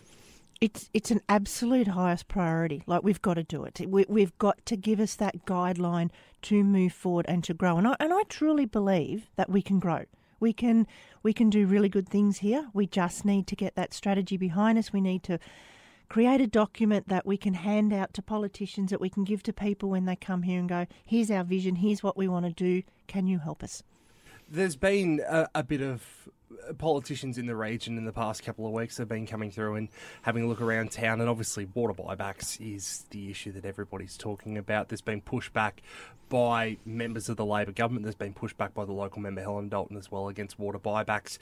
It's 0.61 0.91
it's 0.93 1.11
an 1.11 1.21
absolute 1.29 1.89
highest 1.89 2.27
priority. 2.27 2.83
Like 2.87 3.03
we've 3.05 3.23
got 3.23 3.35
to 3.35 3.45
do 3.45 3.65
it. 3.65 3.81
We, 3.87 4.05
we've 4.09 4.37
got 4.39 4.65
to 4.67 4.77
give 4.77 4.99
us 4.99 5.15
that 5.17 5.45
guideline 5.47 6.11
to 6.43 6.65
move 6.65 6.93
forward 6.93 7.27
and 7.29 7.45
to 7.45 7.55
grow. 7.55 7.79
And 7.79 7.87
I 7.87 7.97
and 8.01 8.13
I 8.13 8.23
truly 8.29 8.67
believe 8.67 9.31
that 9.37 9.49
we 9.49 9.63
can 9.63 9.79
grow. 9.79 10.05
We 10.41 10.53
can 10.53 10.87
we 11.23 11.33
can 11.33 11.51
do 11.51 11.67
really 11.67 11.89
good 11.89 12.09
things 12.09 12.39
here. 12.39 12.69
We 12.73 12.87
just 12.87 13.25
need 13.25 13.47
to 13.49 13.57
get 13.57 13.77
that 13.77 13.95
strategy 13.95 14.37
behind 14.37 14.79
us. 14.79 14.93
We 14.93 15.01
need 15.01 15.23
to 15.25 15.39
create 16.09 16.41
a 16.41 16.47
document 16.47 17.09
that 17.09 17.27
we 17.27 17.37
can 17.37 17.55
hand 17.55 17.93
out 17.93 18.15
to 18.15 18.23
politicians 18.23 18.91
that 18.91 19.01
we 19.01 19.11
can 19.11 19.25
give 19.25 19.43
to 19.45 19.53
people 19.53 19.91
when 19.91 20.07
they 20.07 20.17
come 20.17 20.43
here 20.43 20.59
and 20.59 20.69
go, 20.69 20.87
here's 21.05 21.31
our 21.31 21.45
vision, 21.45 21.77
here's 21.77 22.03
what 22.03 22.17
we 22.17 22.27
want 22.27 22.47
to 22.47 22.53
do. 22.53 22.83
Can 23.07 23.27
you 23.27 23.39
help 23.39 23.63
us? 23.63 23.83
There's 24.49 24.77
been 24.77 25.21
a, 25.29 25.47
a 25.55 25.63
bit 25.63 25.83
of 25.83 26.29
politicians 26.79 27.39
in 27.39 27.47
the 27.47 27.57
region 27.57 27.97
in 27.99 28.05
the 28.05 28.13
past 28.13 28.43
couple 28.43 28.67
of 28.67 28.73
weeks 28.73 28.99
have 28.99 29.09
been 29.09 29.27
coming 29.27 29.51
through 29.51 29.77
and 29.77 29.89
having 30.23 30.45
a 30.45 30.47
look 30.47 30.61
around 30.61 30.91
town, 30.91 31.21
and 31.21 31.29
obviously 31.29 31.67
water 31.75 31.95
buybacks 31.95 32.61
is 32.61 33.05
the 33.11 33.31
issue 33.31 33.53
that 33.53 33.65
everybody's 33.65 34.17
talking 34.17 34.59
about. 34.59 34.89
There's 34.89 35.01
been 35.01 35.21
pushback 35.21 35.75
by 36.29 36.77
members 36.85 37.29
of 37.29 37.37
the 37.37 37.45
Labor 37.45 37.73
government. 37.73 38.05
There's 38.05 38.15
been 38.15 38.35
pushback 38.35 38.75
by 38.75 38.85
the 38.85 38.93
local 38.93 39.21
member 39.21 39.41
Helen 39.41 39.69
Dalton 39.69 39.97
as 39.97 40.11
well 40.11 40.29
against 40.29 40.59
water 40.59 40.79
buybacks. 40.79 41.39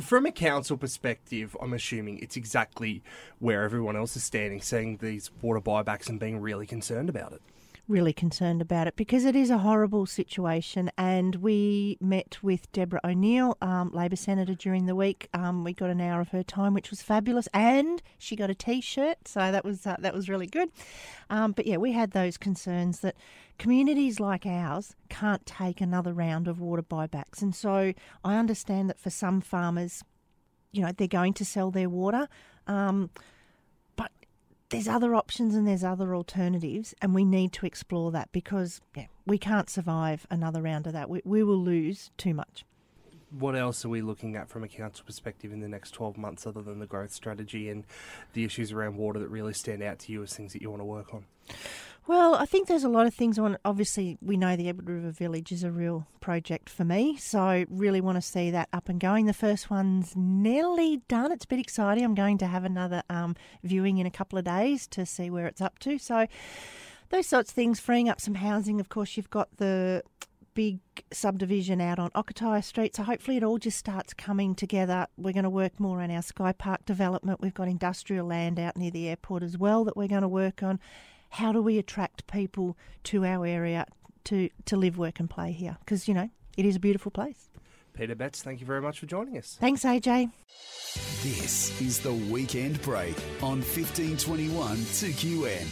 From 0.00 0.26
a 0.26 0.32
council 0.32 0.76
perspective, 0.76 1.56
I'm 1.60 1.72
assuming 1.72 2.18
it's 2.18 2.36
exactly 2.36 3.02
where 3.38 3.62
everyone 3.62 3.96
else 3.96 4.16
is 4.16 4.24
standing, 4.24 4.60
seeing 4.60 4.96
these 4.96 5.30
water 5.40 5.60
buybacks 5.60 6.08
and 6.08 6.18
being 6.18 6.40
really 6.40 6.66
concerned 6.66 7.08
about 7.08 7.32
it. 7.32 7.42
Really 7.86 8.12
concerned 8.12 8.62
about 8.62 8.86
it 8.86 8.96
because 8.96 9.24
it 9.24 9.36
is 9.36 9.50
a 9.50 9.58
horrible 9.58 10.06
situation. 10.06 10.90
And 10.96 11.36
we 11.36 11.98
met 12.00 12.38
with 12.42 12.70
Deborah 12.72 13.00
O'Neill, 13.04 13.56
um, 13.60 13.90
Labor 13.92 14.16
Senator, 14.16 14.54
during 14.54 14.86
the 14.86 14.94
week. 14.94 15.28
Um, 15.34 15.64
we 15.64 15.72
got 15.74 15.90
an 15.90 16.00
hour 16.00 16.20
of 16.20 16.28
her 16.30 16.42
time, 16.42 16.74
which 16.74 16.90
was 16.90 17.02
fabulous, 17.02 17.48
and 17.52 18.02
she 18.18 18.36
got 18.36 18.50
a 18.50 18.54
T-shirt, 18.54 19.28
so 19.28 19.52
that 19.52 19.64
was 19.64 19.86
uh, 19.86 19.96
that 19.98 20.14
was 20.14 20.28
really 20.28 20.46
good. 20.46 20.70
Um, 21.30 21.52
but 21.52 21.66
yeah, 21.66 21.76
we 21.76 21.92
had 21.92 22.12
those 22.12 22.36
concerns 22.36 23.00
that 23.00 23.16
communities 23.58 24.18
like 24.18 24.46
ours 24.46 24.94
can't 25.08 25.44
take 25.46 25.80
another 25.80 26.12
round 26.12 26.48
of 26.48 26.60
water 26.60 26.82
buybacks, 26.82 27.42
and 27.42 27.54
so 27.54 27.92
I 28.24 28.36
understand 28.36 28.88
that 28.90 28.98
for 28.98 29.10
some 29.10 29.40
farmers, 29.40 30.02
you 30.72 30.82
know, 30.82 30.92
they're 30.96 31.06
going 31.06 31.34
to 31.34 31.44
sell 31.44 31.70
their 31.70 31.88
water. 31.88 32.28
Um, 32.66 33.10
there's 34.74 34.88
other 34.88 35.14
options 35.14 35.54
and 35.54 35.66
there's 35.66 35.84
other 35.84 36.14
alternatives, 36.14 36.94
and 37.00 37.14
we 37.14 37.24
need 37.24 37.52
to 37.54 37.66
explore 37.66 38.10
that 38.12 38.30
because 38.32 38.80
yeah, 38.96 39.06
we 39.26 39.38
can't 39.38 39.70
survive 39.70 40.26
another 40.30 40.62
round 40.62 40.86
of 40.86 40.92
that. 40.92 41.08
We, 41.08 41.22
we 41.24 41.42
will 41.42 41.62
lose 41.62 42.10
too 42.16 42.34
much. 42.34 42.64
What 43.30 43.56
else 43.56 43.84
are 43.84 43.88
we 43.88 44.00
looking 44.00 44.36
at 44.36 44.48
from 44.48 44.62
a 44.62 44.68
council 44.68 45.04
perspective 45.04 45.52
in 45.52 45.60
the 45.60 45.68
next 45.68 45.90
12 45.92 46.16
months 46.16 46.46
other 46.46 46.62
than 46.62 46.78
the 46.78 46.86
growth 46.86 47.12
strategy 47.12 47.68
and 47.68 47.84
the 48.32 48.44
issues 48.44 48.70
around 48.70 48.96
water 48.96 49.18
that 49.18 49.28
really 49.28 49.54
stand 49.54 49.82
out 49.82 49.98
to 50.00 50.12
you 50.12 50.22
as 50.22 50.34
things 50.34 50.52
that 50.52 50.62
you 50.62 50.70
want 50.70 50.80
to 50.80 50.86
work 50.86 51.12
on? 51.14 51.24
Well, 52.06 52.34
I 52.34 52.44
think 52.44 52.68
there's 52.68 52.84
a 52.84 52.90
lot 52.90 53.06
of 53.06 53.14
things 53.14 53.38
on. 53.38 53.56
Obviously, 53.64 54.18
we 54.20 54.36
know 54.36 54.56
the 54.56 54.68
Edward 54.68 54.90
River 54.90 55.10
Village 55.10 55.50
is 55.50 55.64
a 55.64 55.70
real 55.70 56.06
project 56.20 56.68
for 56.68 56.84
me, 56.84 57.16
so 57.16 57.64
really 57.70 58.02
want 58.02 58.16
to 58.16 58.22
see 58.22 58.50
that 58.50 58.68
up 58.74 58.90
and 58.90 59.00
going. 59.00 59.24
The 59.24 59.32
first 59.32 59.70
one's 59.70 60.12
nearly 60.14 60.98
done. 61.08 61.32
It's 61.32 61.46
a 61.46 61.48
bit 61.48 61.60
exciting. 61.60 62.04
I'm 62.04 62.14
going 62.14 62.36
to 62.38 62.46
have 62.46 62.64
another 62.64 63.02
um, 63.08 63.36
viewing 63.62 63.96
in 63.96 64.06
a 64.06 64.10
couple 64.10 64.38
of 64.38 64.44
days 64.44 64.86
to 64.88 65.06
see 65.06 65.30
where 65.30 65.46
it's 65.46 65.62
up 65.62 65.78
to. 65.78 65.96
So 65.96 66.26
those 67.08 67.26
sorts 67.26 67.50
of 67.50 67.54
things, 67.54 67.80
freeing 67.80 68.10
up 68.10 68.20
some 68.20 68.34
housing. 68.34 68.80
Of 68.80 68.90
course, 68.90 69.16
you've 69.16 69.30
got 69.30 69.48
the 69.56 70.02
big 70.52 70.80
subdivision 71.10 71.80
out 71.80 71.98
on 71.98 72.10
Okataya 72.10 72.62
Street. 72.62 72.94
So 72.94 73.02
hopefully 73.02 73.38
it 73.38 73.42
all 73.42 73.56
just 73.56 73.78
starts 73.78 74.12
coming 74.12 74.54
together. 74.54 75.06
We're 75.16 75.32
going 75.32 75.44
to 75.44 75.50
work 75.50 75.80
more 75.80 76.02
on 76.02 76.10
our 76.10 76.22
Sky 76.22 76.52
Park 76.52 76.84
development. 76.84 77.40
We've 77.40 77.54
got 77.54 77.66
industrial 77.66 78.26
land 78.26 78.60
out 78.60 78.76
near 78.76 78.90
the 78.90 79.08
airport 79.08 79.42
as 79.42 79.56
well 79.56 79.84
that 79.84 79.96
we're 79.96 80.06
going 80.06 80.20
to 80.20 80.28
work 80.28 80.62
on. 80.62 80.80
How 81.34 81.50
do 81.50 81.60
we 81.60 81.78
attract 81.78 82.28
people 82.28 82.76
to 83.04 83.24
our 83.24 83.44
area 83.44 83.86
to, 84.26 84.50
to 84.66 84.76
live, 84.76 84.96
work 84.96 85.18
and 85.18 85.28
play 85.28 85.50
here? 85.50 85.76
Because, 85.80 86.06
you 86.06 86.14
know, 86.14 86.30
it 86.56 86.64
is 86.64 86.76
a 86.76 86.78
beautiful 86.78 87.10
place. 87.10 87.48
Peta 87.92 88.14
Betts, 88.14 88.40
thank 88.40 88.60
you 88.60 88.66
very 88.66 88.80
much 88.80 89.00
for 89.00 89.06
joining 89.06 89.36
us. 89.36 89.56
Thanks, 89.58 89.82
AJ. 89.82 90.30
This 91.24 91.80
is 91.80 91.98
the 91.98 92.12
weekend 92.12 92.80
break 92.82 93.16
on 93.42 93.62
1521 93.62 94.76
2QN. 94.76 95.66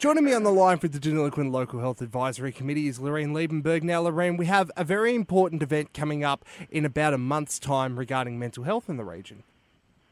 Joining 0.00 0.24
me 0.24 0.34
on 0.34 0.42
the 0.42 0.50
line 0.50 0.78
for 0.78 0.88
the 0.88 0.98
Deniliquin 0.98 1.52
Local 1.52 1.78
Health 1.78 2.02
Advisory 2.02 2.50
Committee 2.50 2.88
is 2.88 2.98
Lorraine 2.98 3.32
Liebenberg. 3.32 3.84
Now, 3.84 4.00
Lorraine, 4.00 4.36
we 4.36 4.46
have 4.46 4.68
a 4.76 4.82
very 4.82 5.14
important 5.14 5.62
event 5.62 5.94
coming 5.94 6.24
up 6.24 6.44
in 6.70 6.84
about 6.84 7.14
a 7.14 7.18
month's 7.18 7.60
time 7.60 7.96
regarding 7.96 8.36
mental 8.36 8.64
health 8.64 8.88
in 8.88 8.96
the 8.96 9.04
region. 9.04 9.44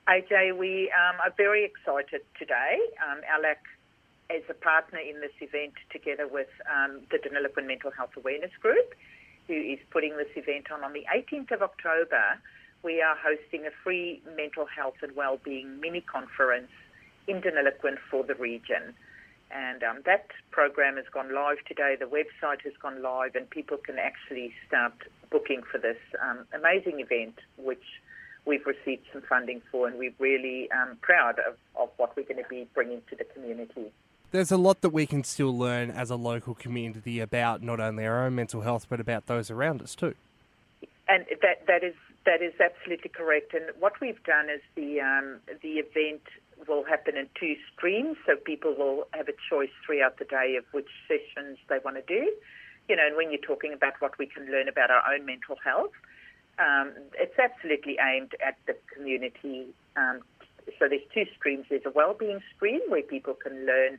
AJ, 0.09 0.59
we 0.59 0.93
um, 0.93 1.17
are 1.25 1.33
very 1.35 1.65
excited 1.65 2.21
today. 2.39 2.79
Um, 3.01 3.21
ALAC 3.25 3.57
is 4.29 4.45
a 4.51 4.55
partner 4.55 4.99
in 4.99 5.21
this 5.23 5.33
event 5.41 5.73
together 5.91 6.29
with 6.29 6.49
um, 6.69 7.01
the 7.11 7.17
Deniliquin 7.17 7.67
Mental 7.67 7.91
Health 7.91 8.11
Awareness 8.17 8.51
Group, 8.61 8.95
who 9.47 9.55
is 9.55 9.79
putting 9.91 10.19
this 10.19 10.29
event 10.37 10.71
on. 10.71 10.85
On 10.85 10.93
the 10.93 11.07
18th 11.09 11.53
of 11.53 11.63
October, 11.63 12.39
we 12.83 13.01
are 13.01 13.17
hosting 13.17 13.67
a 13.67 13.71
free 13.83 14.21
mental 14.37 14.67
health 14.67 14.97
and 15.01 15.17
wellbeing 15.17 15.81
mini 15.81 16.03
conference 16.03 16.71
in 17.27 17.41
Deniliquin 17.41 17.97
for 18.11 18.25
the 18.25 18.35
region. 18.35 18.93
And 19.51 19.83
um, 19.83 20.01
that 20.05 20.27
program 20.51 20.97
has 20.97 21.07
gone 21.15 21.35
live 21.35 21.65
today. 21.67 21.97
The 21.99 22.05
website 22.05 22.61
has 22.65 22.75
gone 22.83 23.01
live, 23.01 23.37
and 23.37 23.49
people 23.49 23.79
can 23.79 23.99
actually 23.99 24.53
start 24.69 24.93
booking 25.31 25.63
for 25.63 25.79
this 25.79 25.99
um, 26.21 26.45
amazing 26.53 27.01
event, 27.01 27.39
which 27.57 27.85
we've 28.47 28.67
received 28.67 29.03
some 29.13 29.23
funding 29.23 29.63
for, 29.71 29.89
and 29.89 29.99
we're 29.99 30.15
really 30.19 30.71
um, 30.73 30.97
proud 31.01 31.39
of, 31.39 31.57
of 31.77 31.89
what 31.97 32.17
we're 32.17 32.25
going 32.25 32.43
to 32.43 32.49
be 32.49 32.67
bringing 32.75 33.03
to 33.11 33.17
the 33.17 33.25
community. 33.25 33.91
There's 34.31 34.51
a 34.51 34.57
lot 34.57 34.81
that 34.81 34.91
we 34.91 35.07
can 35.07 35.23
still 35.23 35.57
learn 35.57 35.91
as 35.91 36.11
a 36.11 36.17
local 36.17 36.55
community 36.55 37.21
about 37.21 37.63
not 37.63 37.81
only 37.81 38.05
our 38.05 38.27
own 38.27 38.35
mental 38.35 38.63
health, 38.63 38.87
but 38.89 39.01
about 39.01 39.27
those 39.27 39.51
around 39.51 39.81
us 39.81 39.95
too. 39.95 40.15
And 41.07 41.25
that 41.43 41.67
that 41.67 41.85
is 41.85 41.95
that 42.27 42.43
is 42.43 42.55
absolutely 42.59 43.11
correct. 43.11 43.55
And 43.55 43.67
what 43.79 44.01
we've 44.01 44.23
done 44.25 44.49
is 44.51 44.61
the 44.75 45.01
um, 45.01 45.41
the 45.63 45.75
event 45.75 46.23
will 46.67 46.85
happen 46.85 47.17
in 47.17 47.29
two 47.39 47.55
streams, 47.73 48.17
so 48.27 48.37
people 48.37 48.75
will 48.75 49.07
have 49.13 49.29
a 49.29 49.35
choice 49.51 49.71
throughout 49.85 50.19
the 50.19 50.25
day 50.25 50.57
of 50.57 50.65
which 50.73 50.89
sessions 51.07 51.59
they 51.69 51.79
want 51.85 51.97
to 51.97 52.03
do. 52.03 52.33
You 52.89 52.97
know, 52.97 53.07
and 53.07 53.17
when 53.17 53.31
you're 53.31 53.41
talking 53.41 53.73
about 53.73 53.95
what 54.01 54.19
we 54.19 54.27
can 54.27 54.51
learn 54.51 54.69
about 54.69 54.91
our 54.91 55.03
own 55.15 55.25
mental 55.25 55.57
health, 55.65 55.93
um, 56.59 56.93
it's 57.19 57.39
absolutely 57.39 57.97
aimed 57.99 58.33
at 58.45 58.57
the 58.67 58.77
community. 58.95 59.69
Um, 59.97 60.21
so 60.79 60.89
there's 60.89 61.03
two 61.13 61.27
streams. 61.37 61.67
There's 61.69 61.87
a 61.87 61.91
well-being 61.91 62.41
stream 62.55 62.81
where 62.89 63.03
people 63.03 63.35
can 63.35 63.67
learn 63.67 63.99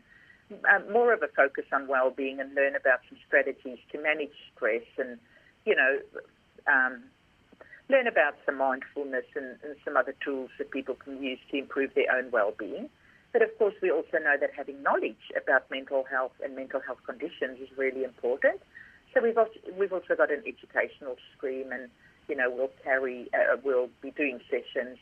um, 0.74 0.92
more 0.92 1.14
of 1.14 1.24
a 1.24 1.28
focus 1.28 1.66
on 1.72 1.88
well-being 1.88 2.40
and 2.40 2.54
learn 2.54 2.76
about 2.76 3.00
some 3.10 3.18
strategies 3.28 3.80
to 3.92 4.02
manage 4.02 4.34
stress 4.56 4.84
and, 4.98 5.18
you 5.66 5.76
know, 5.76 6.00
um, 6.68 7.04
learn 7.90 8.08
about 8.08 8.36
some 8.46 8.58
mindfulness 8.58 9.26
and, 9.36 9.58
and 9.64 9.76
some 9.84 9.96
other 9.96 10.16
tools 10.24 10.50
that 10.58 10.72
people 10.72 10.96
can 10.96 11.22
use 11.22 11.40
to 11.52 11.58
improve 11.58 11.94
their 11.94 12.12
own 12.16 12.32
well-being. 12.32 12.90
But 13.32 13.42
of 13.42 13.58
course, 13.58 13.76
we 13.82 13.92
also 13.92 14.18
know 14.18 14.38
that 14.40 14.52
having 14.56 14.82
knowledge 14.82 15.32
about 15.36 15.70
mental 15.70 16.06
health 16.10 16.32
and 16.44 16.56
mental 16.56 16.80
health 16.80 17.00
conditions 17.06 17.60
is 17.60 17.70
really 17.78 18.04
important. 18.04 18.62
So 19.14 19.22
we've 19.22 19.38
also, 19.38 19.54
we've 19.78 19.94
also 19.94 20.16
got 20.16 20.32
an 20.32 20.44
educational 20.48 21.18
stream, 21.36 21.72
and 21.72 21.90
you 22.28 22.36
know 22.36 22.50
we'll 22.50 22.72
carry 22.84 23.30
uh, 23.34 23.58
we'll 23.64 23.90
be 24.02 24.12
doing 24.12 24.40
sessions 24.50 24.98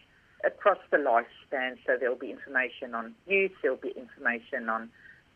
across 0.45 0.79
the 0.91 0.97
lifespan. 0.97 1.77
So 1.86 1.97
there'll 1.99 2.15
be 2.15 2.31
information 2.31 2.93
on 2.95 3.15
youth, 3.27 3.51
there'll 3.62 3.77
be 3.77 3.93
information 3.95 4.69
on 4.69 4.89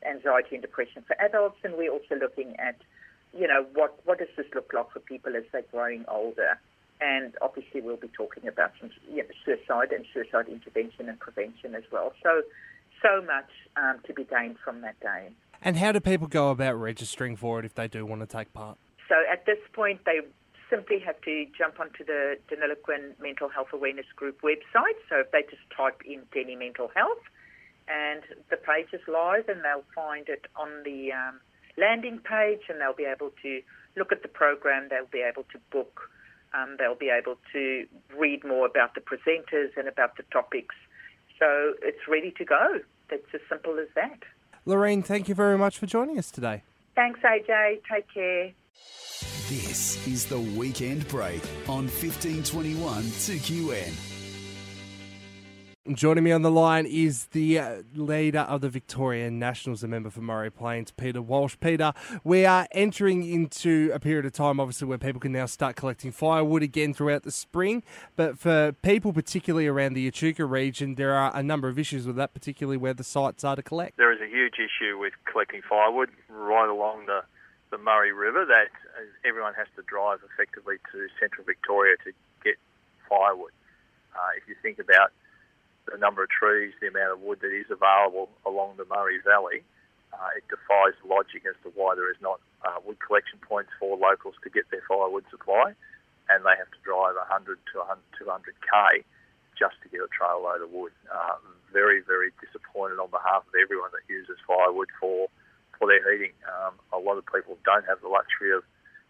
anxiety 0.08 0.56
and 0.56 0.62
depression 0.62 1.04
for 1.08 1.20
adults, 1.22 1.58
and 1.64 1.76
we're 1.76 1.92
also 1.92 2.16
looking 2.20 2.56
at 2.60 2.76
you 3.38 3.48
know 3.48 3.66
what 3.74 4.00
what 4.06 4.20
does 4.20 4.30
this 4.38 4.48
look 4.54 4.72
like 4.74 4.92
for 4.92 5.00
people 5.00 5.36
as 5.36 5.44
they're 5.52 5.64
growing 5.72 6.06
older 6.08 6.60
and 7.00 7.36
obviously 7.42 7.82
we'll 7.82 7.98
be 7.98 8.10
talking 8.10 8.48
about 8.48 8.72
some 8.80 8.90
you 9.10 9.18
know, 9.18 9.30
suicide 9.46 9.92
and 9.92 10.06
suicide 10.14 10.48
intervention 10.48 11.10
and 11.10 11.20
prevention 11.20 11.76
as 11.76 11.84
well. 11.92 12.14
So, 12.24 12.42
so 13.02 13.22
much 13.22 13.50
um, 13.76 14.00
to 14.08 14.14
be 14.14 14.24
gained 14.24 14.58
from 14.64 14.82
that 14.82 15.00
day. 15.00 15.30
And 15.62 15.78
how 15.78 15.92
do 15.92 16.00
people 16.00 16.28
go 16.28 16.50
about 16.50 16.74
registering 16.74 17.36
for 17.36 17.60
it 17.60 17.66
if 17.66 17.76
they 17.76 17.88
do 17.88 18.06
want 18.06 18.22
to 18.22 18.28
take 18.28 18.54
part? 18.54 18.78
So 19.08 19.16
at 19.32 19.46
this 19.46 19.60
point, 19.74 20.02
they 20.06 20.20
simply 20.70 21.00
have 21.00 21.20
to 21.22 21.46
jump 21.58 21.80
onto 21.80 22.04
the 22.04 22.38
Deniliquin 22.50 23.20
Mental 23.22 23.50
Health 23.50 23.70
Awareness 23.74 24.06
Group 24.16 24.42
website. 24.42 25.00
So 25.10 25.20
if 25.20 25.32
they 25.32 25.42
just 25.44 25.64
type 25.76 26.02
in 26.06 26.22
Deni 26.34 26.58
Mental 26.58 26.90
Health, 26.96 27.24
and 27.88 28.22
the 28.50 28.58
page 28.58 28.88
is 28.92 29.02
live, 29.08 29.48
and 29.48 29.64
they'll 29.64 29.88
find 29.96 30.28
it 30.28 30.46
on 30.56 30.70
the 30.84 31.14
um, 31.14 31.40
landing 31.78 32.20
page, 32.20 32.68
and 32.68 32.82
they'll 32.82 32.94
be 32.94 33.06
able 33.06 33.32
to 33.44 33.62
look 33.96 34.12
at 34.12 34.22
the 34.22 34.28
program. 34.28 34.88
They'll 34.90 35.06
be 35.12 35.24
able 35.24 35.44
to 35.54 35.60
book 35.72 36.10
um, 36.54 36.76
they'll 36.80 36.96
be 36.96 37.10
able 37.10 37.38
to 37.54 37.86
read 38.18 38.44
more 38.44 38.66
about 38.66 38.96
the 38.96 39.02
presenters 39.02 39.76
and 39.78 39.88
about 39.88 40.18
the 40.18 40.24
topics. 40.32 40.76
So 41.40 41.74
it's 41.82 42.08
ready 42.08 42.32
to 42.38 42.46
go. 42.46 42.80
It's 43.10 43.28
as 43.34 43.42
simple 43.50 43.78
as 43.80 43.88
that. 43.96 44.20
Lorraine, 44.66 45.04
thank 45.04 45.30
you 45.30 45.36
very 45.36 45.58
much 45.58 45.78
for 45.78 45.86
joining 45.86 46.18
us 46.18 46.32
today. 46.32 46.64
Thanks, 46.96 47.20
AJ. 47.22 47.82
Take 47.92 48.12
care. 48.14 48.52
This 49.50 50.06
is 50.06 50.26
the 50.26 50.40
weekend 50.40 51.08
break 51.08 51.42
on 51.70 51.88
1521 51.88 53.04
2QN. 53.04 54.18
Joining 55.94 56.26
me 56.26 56.34
on 56.34 56.42
the 56.42 56.52
line 56.52 56.86
is 56.86 57.28
the 57.28 57.58
uh, 57.58 57.84
leader 57.96 58.42
of 58.42 58.60
the 58.60 58.68
Victorian 58.68 59.40
Nationals, 59.40 59.84
a 59.84 59.88
member 59.88 60.10
for 60.10 60.20
Murray 60.20 60.52
Plains, 60.52 60.92
Peter 60.92 61.22
Walsh. 61.22 61.56
Peter, 61.62 61.94
we 62.26 62.46
are 62.46 62.68
entering 62.74 63.24
into 63.24 63.90
a 63.94 64.00
period 64.00 64.26
of 64.26 64.34
time, 64.34 64.60
obviously, 64.60 64.86
where 64.86 64.98
people 64.98 65.22
can 65.22 65.32
now 65.32 65.46
start 65.46 65.78
collecting 65.78 66.12
firewood 66.12 66.62
again 66.62 66.94
throughout 66.94 67.24
the 67.24 67.32
spring. 67.32 67.84
But 68.18 68.38
for 68.38 68.74
people, 68.74 69.14
particularly 69.14 69.68
around 69.68 69.94
the 69.94 70.08
Echuca 70.08 70.44
region, 70.44 70.96
there 70.96 71.14
are 71.14 71.34
a 71.34 71.42
number 71.42 71.70
of 71.70 71.80
issues 71.80 72.06
with 72.06 72.18
that, 72.18 72.34
particularly 72.34 72.76
where 72.76 72.94
the 72.94 73.06
sites 73.06 73.46
are 73.46 73.56
to 73.56 73.64
collect. 73.64 73.96
There 73.96 74.12
is 74.12 74.20
a 74.20 74.28
huge 74.28 74.56
issue 74.56 74.98
with 74.98 75.14
collecting 75.24 75.62
firewood 75.70 76.10
right 76.28 76.68
along 76.68 77.06
the, 77.06 77.22
the 77.70 77.78
Murray 77.78 78.12
River 78.12 78.46
that 78.46 78.72
everyone 79.26 79.54
has 79.56 79.68
to 79.76 79.84
drive 79.84 80.20
effectively 80.24 80.78
to 80.92 81.08
central 81.20 81.44
Victoria 81.46 81.96
to 82.04 82.12
get 82.44 82.56
firewood. 83.10 83.52
Uh, 84.16 84.32
if 84.38 84.48
you 84.48 84.56
think 84.62 84.80
about 84.80 85.12
the 85.92 85.98
number 85.98 86.24
of 86.24 86.30
trees, 86.30 86.74
the 86.82 86.88
amount 86.88 87.12
of 87.12 87.20
wood 87.22 87.40
that 87.42 87.52
is 87.52 87.68
available 87.70 88.30
along 88.46 88.76
the 88.78 88.86
Murray 88.86 89.20
Valley, 89.24 89.64
uh, 90.14 90.32
it 90.36 90.44
defies 90.48 90.96
logic 91.04 91.44
as 91.48 91.56
to 91.64 91.70
why 91.76 91.96
there 91.96 92.10
is 92.10 92.20
not 92.22 92.40
uh, 92.64 92.80
wood 92.86 92.98
collection 93.00 93.40
points 93.44 93.70
for 93.80 93.98
locals 93.98 94.36
to 94.44 94.50
get 94.50 94.64
their 94.72 94.84
firewood 94.88 95.24
supply, 95.30 95.76
and 96.32 96.44
they 96.44 96.56
have 96.58 96.72
to 96.72 96.82
drive 96.84 97.16
100 97.16 97.60
to 97.74 97.84
200 98.18 98.56
k 98.64 99.04
just 99.60 99.76
to 99.84 99.90
get 99.90 100.00
a 100.00 100.10
trail 100.12 100.42
load 100.44 100.64
of 100.64 100.72
wood. 100.72 100.96
Uh, 101.12 101.36
very, 101.72 102.00
very 102.02 102.32
disappointed 102.40 102.98
on 102.98 103.12
behalf 103.12 103.44
of 103.44 103.54
everyone 103.60 103.92
that 103.92 104.06
uses 104.08 104.40
firewood 104.48 104.88
for 105.00 105.28
for 105.78 105.88
their 105.88 106.02
heating. 106.02 106.34
Um, 106.46 106.74
a 106.94 107.00
lot 107.00 107.18
of 107.18 107.26
people 107.26 107.58
don't 107.66 107.86
have 107.86 108.02
the 108.02 108.10
luxury 108.10 108.56
of 108.56 108.64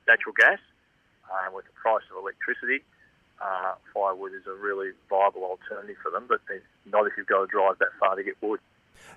natural 0.07 0.33
gas, 0.37 0.59
uh, 1.27 1.51
with 1.53 1.65
the 1.65 1.75
price 1.75 2.03
of 2.11 2.17
electricity 2.21 2.83
uh, 3.41 3.73
firewood 3.93 4.33
is 4.33 4.45
a 4.47 4.53
really 4.53 4.91
viable 5.09 5.43
alternative 5.43 5.95
for 6.01 6.11
them, 6.11 6.25
but 6.27 6.39
not 6.85 7.05
if 7.07 7.13
you've 7.17 7.27
got 7.27 7.41
to 7.41 7.47
drive 7.47 7.77
that 7.79 7.89
far 7.99 8.15
to 8.15 8.23
get 8.23 8.35
wood. 8.41 8.59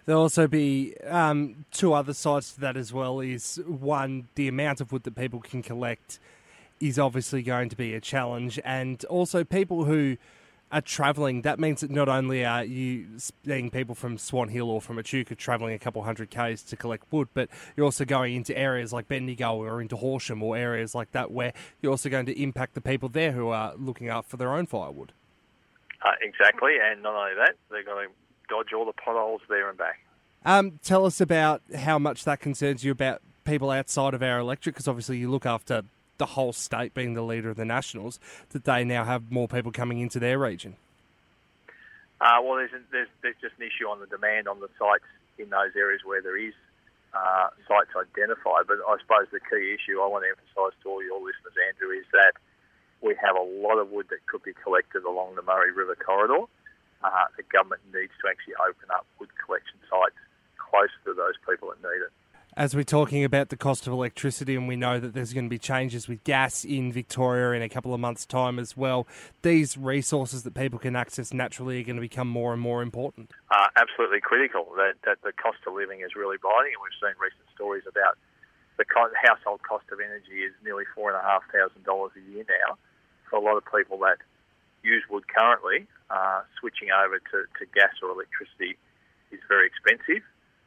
There'll 0.04 0.22
also 0.22 0.46
be 0.46 0.94
um, 1.06 1.64
two 1.70 1.92
other 1.92 2.12
sides 2.12 2.54
to 2.54 2.60
that 2.60 2.76
as 2.76 2.92
well. 2.92 3.20
Is 3.20 3.60
one 3.66 4.28
the 4.34 4.48
amount 4.48 4.80
of 4.80 4.92
wood 4.92 5.04
that 5.04 5.14
people 5.14 5.40
can 5.40 5.62
collect 5.62 6.18
is 6.80 6.98
obviously 6.98 7.42
going 7.42 7.68
to 7.70 7.76
be 7.76 7.94
a 7.94 8.00
challenge, 8.00 8.58
and 8.64 9.04
also 9.06 9.44
people 9.44 9.84
who 9.84 10.16
are 10.72 10.80
travelling, 10.80 11.42
that 11.42 11.58
means 11.58 11.80
that 11.80 11.90
not 11.90 12.08
only 12.08 12.44
are 12.44 12.64
you 12.64 13.06
seeing 13.16 13.70
people 13.70 13.94
from 13.94 14.16
Swan 14.16 14.48
Hill 14.48 14.70
or 14.70 14.80
from 14.80 14.98
Echuca 14.98 15.34
travelling 15.34 15.74
a 15.74 15.78
couple 15.78 16.02
hundred 16.02 16.30
k's 16.30 16.62
to 16.64 16.76
collect 16.76 17.04
wood, 17.10 17.28
but 17.34 17.48
you're 17.76 17.84
also 17.84 18.04
going 18.04 18.36
into 18.36 18.56
areas 18.56 18.92
like 18.92 19.08
Bendigo 19.08 19.56
or 19.56 19.80
into 19.80 19.96
Horsham 19.96 20.42
or 20.42 20.56
areas 20.56 20.94
like 20.94 21.10
that 21.12 21.30
where 21.30 21.52
you're 21.82 21.90
also 21.90 22.08
going 22.08 22.26
to 22.26 22.40
impact 22.40 22.74
the 22.74 22.80
people 22.80 23.08
there 23.08 23.32
who 23.32 23.48
are 23.48 23.74
looking 23.76 24.08
out 24.08 24.26
for 24.26 24.36
their 24.36 24.52
own 24.52 24.66
firewood. 24.66 25.12
Uh, 26.02 26.12
exactly, 26.22 26.76
and 26.82 27.02
not 27.02 27.14
only 27.14 27.34
that, 27.34 27.56
they're 27.70 27.84
going 27.84 28.08
to 28.08 28.14
dodge 28.48 28.72
all 28.72 28.86
the 28.86 28.92
potholes 28.92 29.42
there 29.48 29.68
and 29.68 29.76
back. 29.76 30.00
Um, 30.44 30.78
tell 30.82 31.04
us 31.04 31.20
about 31.20 31.62
how 31.76 31.98
much 31.98 32.24
that 32.24 32.40
concerns 32.40 32.84
you 32.84 32.92
about 32.92 33.20
people 33.44 33.70
outside 33.70 34.14
of 34.14 34.22
our 34.22 34.38
electorate, 34.38 34.74
because 34.74 34.88
obviously 34.88 35.18
you 35.18 35.30
look 35.30 35.44
after 35.44 35.82
the 36.20 36.38
whole 36.38 36.52
state 36.52 36.94
being 36.94 37.14
the 37.14 37.22
leader 37.22 37.50
of 37.50 37.56
the 37.56 37.64
Nationals, 37.64 38.20
that 38.50 38.62
they 38.62 38.84
now 38.84 39.02
have 39.02 39.32
more 39.32 39.48
people 39.48 39.72
coming 39.72 39.98
into 39.98 40.20
their 40.20 40.38
region? 40.38 40.76
Uh, 42.20 42.36
well, 42.44 42.56
there's, 42.60 42.70
there's, 42.92 43.08
there's 43.22 43.40
just 43.40 43.56
an 43.58 43.66
issue 43.66 43.88
on 43.88 43.98
the 43.98 44.06
demand 44.06 44.46
on 44.46 44.60
the 44.60 44.68
sites 44.78 45.08
in 45.40 45.48
those 45.48 45.72
areas 45.74 46.04
where 46.04 46.20
there 46.20 46.36
is 46.36 46.52
uh, 47.16 47.48
sites 47.66 47.90
identified. 47.96 48.68
But 48.68 48.84
I 48.86 49.00
suppose 49.00 49.26
the 49.32 49.40
key 49.40 49.72
issue 49.72 49.98
I 49.98 50.06
want 50.06 50.28
to 50.28 50.30
emphasise 50.30 50.76
to 50.84 50.86
all 50.86 51.02
your 51.02 51.18
listeners, 51.18 51.56
Andrew, 51.56 51.90
is 51.96 52.06
that 52.12 52.36
we 53.00 53.16
have 53.16 53.34
a 53.34 53.46
lot 53.64 53.80
of 53.80 53.88
wood 53.90 54.12
that 54.12 54.20
could 54.28 54.44
be 54.44 54.52
collected 54.52 55.08
along 55.08 55.34
the 55.34 55.42
Murray 55.42 55.72
River 55.72 55.96
corridor. 55.96 56.44
Uh, 57.00 57.26
the 57.40 57.42
government 57.48 57.80
needs 57.88 58.12
to 58.20 58.28
actually 58.28 58.54
open 58.60 58.92
up 58.92 59.08
wood 59.18 59.32
collection 59.40 59.80
sites 59.88 60.20
close 60.60 60.92
to 61.08 61.16
those 61.16 61.40
people 61.48 61.72
that 61.72 61.80
need 61.80 62.04
it. 62.04 62.12
As 62.60 62.76
we're 62.76 62.84
talking 62.84 63.24
about 63.24 63.48
the 63.48 63.56
cost 63.56 63.86
of 63.86 63.94
electricity, 63.94 64.54
and 64.54 64.68
we 64.68 64.76
know 64.76 65.00
that 65.00 65.14
there's 65.14 65.32
going 65.32 65.46
to 65.46 65.48
be 65.48 65.56
changes 65.56 66.08
with 66.08 66.22
gas 66.24 66.62
in 66.62 66.92
Victoria 66.92 67.56
in 67.56 67.62
a 67.62 67.70
couple 67.70 67.94
of 67.94 68.00
months' 68.00 68.26
time 68.26 68.58
as 68.58 68.76
well, 68.76 69.08
these 69.40 69.78
resources 69.78 70.42
that 70.42 70.52
people 70.52 70.78
can 70.78 70.94
access 70.94 71.32
naturally 71.32 71.80
are 71.80 71.84
going 71.84 71.96
to 71.96 72.04
become 72.04 72.28
more 72.28 72.52
and 72.52 72.60
more 72.60 72.82
important. 72.82 73.32
Uh, 73.50 73.72
absolutely 73.80 74.20
critical 74.20 74.68
that, 74.76 74.92
that 75.06 75.16
the 75.24 75.32
cost 75.32 75.56
of 75.66 75.72
living 75.72 76.02
is 76.04 76.12
really 76.14 76.36
biting, 76.36 76.76
and 76.76 76.84
we've 76.84 77.00
seen 77.00 77.16
recent 77.16 77.48
stories 77.54 77.84
about 77.88 78.20
the 78.76 78.84
household 79.24 79.62
cost 79.62 79.88
of 79.90 79.96
energy 79.98 80.44
is 80.44 80.52
nearly 80.62 80.84
four 80.94 81.08
and 81.08 81.16
a 81.16 81.24
half 81.24 81.40
thousand 81.48 81.82
dollars 81.84 82.12
a 82.12 82.20
year 82.30 82.44
now. 82.44 82.76
For 83.30 83.36
a 83.36 83.40
lot 83.40 83.56
of 83.56 83.64
people 83.72 83.96
that 84.04 84.20
use 84.84 85.02
wood 85.08 85.24
currently, 85.32 85.88
uh, 86.10 86.42
switching 86.60 86.92
over 86.92 87.24
to, 87.24 87.48
to 87.56 87.64
gas 87.72 87.96
or 88.04 88.12
electricity 88.12 88.76
is 89.32 89.40
very 89.48 89.64
expensive. 89.64 90.20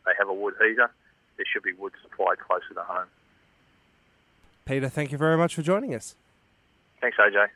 They 0.10 0.18
have 0.18 0.28
a 0.28 0.34
wood 0.34 0.56
heater. 0.58 0.90
There 1.38 1.46
should 1.52 1.64
be 1.64 1.74
wood 1.74 1.94
supplied 2.02 2.40
closer 2.40 2.74
to 2.74 2.84
home. 2.84 3.08
Peter, 4.66 4.90
thank 4.90 5.12
you 5.12 5.18
very 5.18 5.38
much 5.38 5.56
for 5.56 5.62
joining 5.62 5.94
us. 5.94 6.16
Thanks, 7.02 7.18
AJ. 7.18 7.48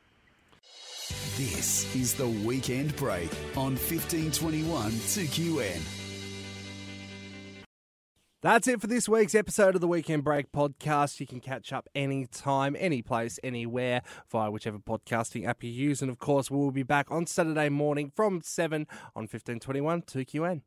This 1.38 1.96
is 1.96 2.16
the 2.16 2.28
weekend 2.28 2.96
break 2.98 3.30
on 3.56 3.76
1521 3.76 4.92
2QN. 4.92 6.08
That's 8.44 8.68
it 8.68 8.80
for 8.80 8.88
this 8.88 9.10
week's 9.10 9.34
episode 9.34 9.74
of 9.74 9.82
the 9.82 9.88
Weekend 9.88 10.24
Break 10.24 10.52
podcast. 10.52 11.20
You 11.20 11.26
can 11.26 11.40
catch 11.40 11.74
up 11.74 11.90
anytime, 11.96 12.76
any 12.78 13.02
place, 13.02 13.40
anywhere 13.44 14.04
via 14.32 14.52
whichever 14.52 14.78
podcasting 14.78 15.48
app 15.48 15.64
you 15.64 15.72
use. 15.72 16.04
And 16.04 16.12
of 16.12 16.20
course, 16.20 16.52
we'll 16.52 16.70
be 16.70 16.84
back 16.84 17.10
on 17.10 17.26
Saturday 17.26 17.70
morning 17.70 18.12
from 18.16 18.42
7 18.44 18.86
on 19.16 19.24
1521 19.24 20.04
2QN. 20.04 20.62